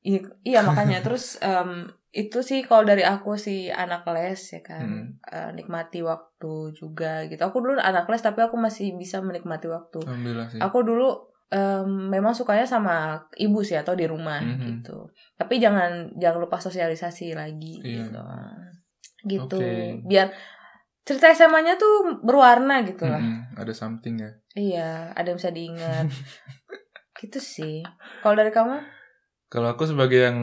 Iya, 0.03 0.21
iya 0.43 0.61
makanya 0.63 0.99
terus 0.99 1.37
em, 1.39 1.87
itu 2.13 2.45
sih 2.45 2.61
kalau 2.61 2.85
dari 2.85 3.01
aku 3.01 3.35
sih 3.35 3.73
anak 3.73 4.05
les 4.13 4.37
ya 4.53 4.61
kan 4.61 4.85
Hmm. 4.85 5.09
Eh, 5.25 5.51
nikmati 5.53 6.05
waktu 6.05 6.53
juga 6.73 7.25
gitu. 7.25 7.41
Aku 7.41 7.59
dulu 7.59 7.81
anak 7.81 8.05
les 8.07 8.21
tapi 8.21 8.45
aku 8.45 8.57
masih 8.57 8.93
bisa 8.95 9.19
menikmati 9.19 9.65
waktu. 9.67 10.05
Alhamdulillah 10.05 10.49
sih. 10.49 10.61
Aku 10.61 10.85
dulu 10.85 11.09
em, 11.49 12.09
memang 12.09 12.33
sukanya 12.33 12.65
sama 12.65 13.17
ibu 13.37 13.61
sih 13.61 13.77
atau 13.77 13.93
di 13.93 14.05
rumah 14.05 14.41
Mhm. 14.41 14.61
gitu. 14.85 15.09
Tapi 15.37 15.57
jangan 15.57 16.13
jangan 16.17 16.41
lupa 16.41 16.57
sosialisasi 16.57 17.33
lagi 17.33 17.81
Iya. 17.81 18.09
gitu. 18.09 18.21
Gitu. 19.25 19.57
Oke. 19.61 20.01
Biar 20.05 20.33
cerita 21.03 21.29
SMA-nya 21.29 21.77
tuh 21.77 22.21
berwarna 22.21 22.85
gitu 22.85 23.05
lah. 23.05 23.21
Mm-mm, 23.21 23.57
Ada 23.57 23.73
something 23.73 24.17
ya. 24.17 24.31
Iya, 24.53 24.91
ada 25.13 25.27
yang 25.27 25.37
bisa 25.37 25.49
diingat. 25.51 26.07
gitu 27.21 27.39
sih. 27.39 27.81
Kalau 28.21 28.33
dari 28.35 28.49
kamu? 28.49 28.77
Kalau 29.49 29.69
aku 29.69 29.85
sebagai 29.85 30.25
yang 30.25 30.39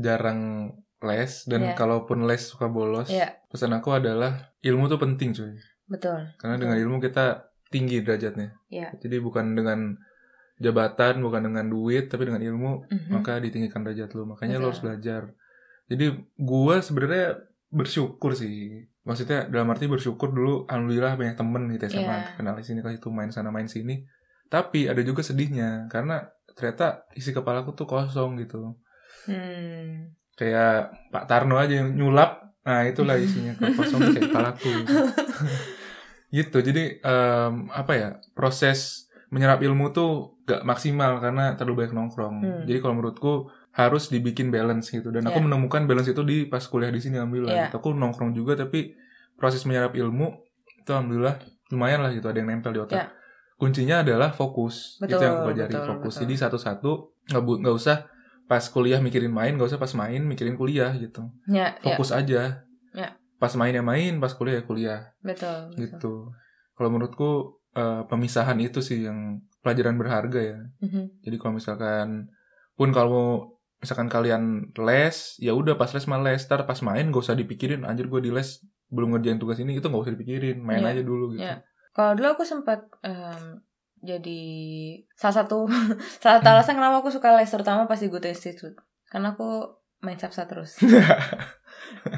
jarang 0.00 0.72
les 1.00 1.32
dan 1.44 1.62
Iya. 1.62 1.74
kalaupun 1.76 2.24
les 2.24 2.40
suka 2.40 2.68
bolos, 2.68 3.08
Iya. 3.08 3.40
pesan 3.48 3.72
aku 3.72 3.92
adalah 3.92 4.52
ilmu 4.60 4.88
tuh 4.88 4.96
penting 4.96 5.32
cuy. 5.32 5.56
Betul. 5.86 6.32
Karena 6.36 6.56
Betul. 6.56 6.64
dengan 6.66 6.76
ilmu 6.80 6.96
kita 6.98 7.26
tinggi 7.68 8.00
derajatnya. 8.00 8.56
Iya. 8.68 8.96
Jadi 8.96 9.16
bukan 9.18 9.54
dengan 9.54 9.96
jabatan, 10.56 11.24
bukan 11.24 11.48
dengan 11.48 11.66
duit, 11.66 12.08
tapi 12.08 12.28
dengan 12.28 12.42
ilmu 12.42 12.84
Mhm. 12.84 13.10
maka 13.10 13.40
ditinggikan 13.40 13.80
derajat 13.80 14.12
lu. 14.12 14.28
Makanya 14.28 14.56
lu 14.56 14.68
Betul. 14.68 14.70
harus 14.70 14.82
belajar. 14.82 15.22
Jadi 15.88 16.04
gua 16.36 16.78
sebenarnya 16.80 17.40
bersyukur 17.70 18.36
sih. 18.36 18.84
Maksudnya 19.00 19.48
dalam 19.48 19.72
arti 19.72 19.88
bersyukur 19.88 20.30
dulu 20.30 20.68
alhamdulillah 20.68 21.16
banyak 21.16 21.34
temen 21.34 21.62
gitu 21.72 21.88
SMA 21.88 22.04
Iya. 22.04 22.18
kenal 22.36 22.54
di 22.54 22.64
sini 22.66 22.78
kelas 22.80 23.00
itu 23.00 23.08
main 23.08 23.32
sana 23.32 23.48
main 23.48 23.66
sini. 23.66 24.04
Tapi 24.46 24.84
ada 24.84 25.00
juga 25.00 25.22
sedihnya 25.22 25.86
karena 25.88 26.26
ternyata 26.52 27.06
isi 27.14 27.30
kepalaku 27.30 27.72
tuh 27.72 27.86
kosong 27.86 28.36
gitu. 28.36 28.76
Hmm. 29.24 30.12
Kayak 30.34 30.90
Pak 31.08 31.24
Tarno 31.24 31.56
aja 31.56 31.74
yang 31.76 31.92
nyulap. 31.92 32.40
Nah, 32.60 32.84
itulah 32.84 33.16
isinya 33.16 33.52
kosong 33.56 34.00
kayak 34.10 34.28
kepalaku. 34.28 34.68
Gitu. 36.30 36.58
Jadi 36.62 36.82
em, 36.96 37.54
apa 37.68 37.92
ya? 37.92 38.08
Proses 38.32 39.10
menyerap 39.30 39.58
ilmu 39.60 39.90
tuh 39.90 40.38
gak 40.42 40.62
maksimal 40.62 41.18
karena 41.18 41.54
terlalu 41.54 41.84
banyak 41.84 41.94
nongkrong. 41.94 42.36
Hmm. 42.40 42.62
Jadi 42.66 42.78
kalau 42.78 42.94
menurutku 42.96 43.32
harus 43.70 44.10
dibikin 44.10 44.50
balance 44.50 44.90
gitu 44.90 45.08
dan 45.08 45.22
aku 45.22 45.38
Iya. 45.38 45.46
menemukan 45.46 45.86
balance 45.86 46.10
itu 46.10 46.22
di 46.22 46.42
pas 46.44 46.62
kuliah 46.62 46.90
di 46.90 46.98
sini 46.98 47.14
alhamdulillah. 47.16 47.50
Iya. 47.52 47.64
Gitu. 47.70 47.76
Aku 47.78 47.94
nongkrong 47.94 48.32
juga 48.32 48.54
tapi 48.54 48.94
proses 49.34 49.62
menyerap 49.62 49.94
ilmu 49.94 50.42
itu 50.76 50.90
alhamdulillah 50.90 51.38
lumayan 51.70 52.02
lah 52.02 52.10
gitu 52.10 52.26
ada 52.26 52.38
yang 52.38 52.50
nempel 52.50 52.74
di 52.74 52.80
otak. 52.80 52.98
Iya. 52.98 53.06
Kuncinya 53.54 53.96
adalah 54.02 54.30
fokus. 54.30 54.98
itu 54.98 55.06
Betul, 55.06 55.20
yang 55.20 55.34
aku 55.34 55.42
pelajari 55.46 55.72
betul, 55.72 55.86
fokus. 55.88 56.12
betul. 56.14 56.22
Jadi 56.26 56.34
satu-satu 56.36 56.90
nggak 57.26 57.42
bu- 57.42 57.58
nggak 57.60 57.76
usah 57.76 57.96
pas 58.50 58.66
kuliah 58.66 58.98
mikirin 58.98 59.30
main, 59.30 59.54
nggak 59.54 59.70
usah 59.70 59.78
pas 59.78 59.94
main 59.94 60.18
mikirin 60.26 60.58
kuliah 60.58 60.90
gitu. 60.98 61.22
Ya, 61.46 61.78
ya, 61.78 61.94
Fokus 61.94 62.10
aja. 62.10 62.66
Ya. 62.90 63.08
Pas 63.38 63.54
main 63.54 63.70
ya 63.70 63.78
main, 63.80 64.18
pas 64.18 64.34
kuliah 64.34 64.58
ya 64.58 64.64
kuliah 64.66 65.00
betul. 65.22 65.70
betul. 65.70 65.78
gitu. 65.78 66.14
Kalau 66.74 66.90
menurutku 66.90 67.30
eh, 67.72 68.02
pemisahan 68.10 68.58
itu 68.58 68.82
sih 68.82 69.06
yang 69.06 69.38
pelajaran 69.62 69.94
berharga 69.94 70.40
ya. 70.42 70.58
Mhm. 70.82 71.22
Jadi 71.22 71.36
kalau 71.38 71.54
misalkan 71.54 72.26
pun 72.74 72.90
kalau 72.90 73.54
misalkan 73.78 74.10
kalian 74.10 74.74
les, 74.76 75.38
ya 75.38 75.54
udah 75.54 75.78
pas 75.78 75.88
les 75.94 76.04
mah 76.10 76.20
les, 76.20 76.42
ntar 76.42 76.66
pas 76.66 76.80
main 76.82 77.06
gak 77.08 77.22
usah 77.22 77.38
dipikirin 77.38 77.86
anjir 77.86 78.10
gue 78.10 78.20
di 78.20 78.28
les 78.34 78.60
belum 78.90 79.14
ngerjain 79.14 79.38
tugas 79.38 79.56
ini 79.62 79.78
itu 79.78 79.86
gak 79.86 80.02
usah 80.04 80.12
dipikirin, 80.12 80.58
main 80.60 80.82
Iya, 80.82 80.98
aja 80.98 81.02
dulu 81.06 81.38
gitu. 81.38 81.46
iya. 81.46 81.62
Kalau 81.94 82.12
dulu 82.12 82.28
aku 82.34 82.44
sempat 82.44 82.82
em, 83.06 83.62
jadi 84.00 84.40
salah 85.12 85.36
satu 85.38 85.68
salah 86.22 86.40
satu 86.40 86.48
alasan 86.48 86.74
kenapa 86.74 86.98
aku 86.98 87.10
suka 87.10 87.32
les 87.34 87.46
terutama 87.46 87.84
pas 87.84 87.96
di 87.96 88.06
Good 88.06 88.26
Institute 88.26 88.76
karena 89.06 89.32
aku 89.32 89.68
main 90.00 90.16
capsa 90.16 90.44
terus 90.44 90.80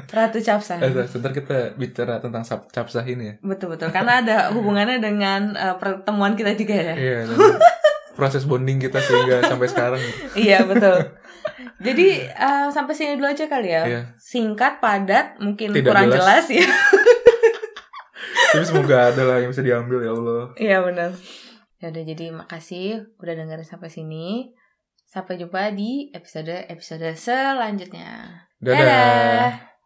Ratu 0.09 0.39
Capsa 0.39 0.77
Eh, 0.77 0.91
sebentar 1.03 1.31
kita 1.31 1.73
bicara 1.73 2.15
tentang 2.17 2.41
capsah 2.67 3.03
ini 3.03 3.25
ya. 3.25 3.35
betul 3.41 3.67
betul 3.69 3.89
karena 3.89 4.19
ada 4.19 4.37
hubungannya 4.55 4.97
dengan 4.97 5.51
eh, 5.51 5.75
pertemuan 5.75 6.33
kita 6.33 6.53
juga 6.53 6.75
ya 6.75 6.95
Iya. 6.95 7.19
proses 8.13 8.45
bonding 8.45 8.77
kita 8.77 8.99
sehingga 8.99 9.41
sampai 9.43 9.67
sekarang. 9.67 10.01
iya 10.33 10.61
betul 10.63 11.17
jadi 11.79 12.07
eh, 12.29 12.67
sampai 12.69 12.93
sini 12.93 13.17
dulu 13.17 13.27
aja 13.27 13.45
kali 13.45 13.69
ya 13.69 13.83
Iya. 13.83 14.01
singkat 14.15 14.77
padat 14.77 15.35
mungkin 15.37 15.73
Tidak 15.73 15.83
kurang 15.83 16.07
jelas. 16.07 16.45
jelas, 16.47 16.63
ya 16.63 16.67
Tapi 18.45 18.63
semoga 18.63 19.09
ada 19.09 19.23
lah 19.25 19.37
yang 19.37 19.49
bisa 19.49 19.59
diambil 19.61 19.99
ya 19.99 20.11
Allah. 20.13 20.43
iya 20.55 20.77
benar 20.79 21.09
ya 21.83 21.91
udah 21.91 22.03
jadi 22.07 22.25
makasih 22.31 23.11
udah 23.19 23.33
dengerin 23.35 23.67
sampai 23.67 23.91
sini 23.91 24.55
sampai 25.03 25.35
jumpa 25.35 25.75
di 25.75 26.15
episode 26.15 26.63
episode 26.71 27.11
selanjutnya 27.19 28.47
Dadah. 28.63 28.79
Dadah. 28.79 29.72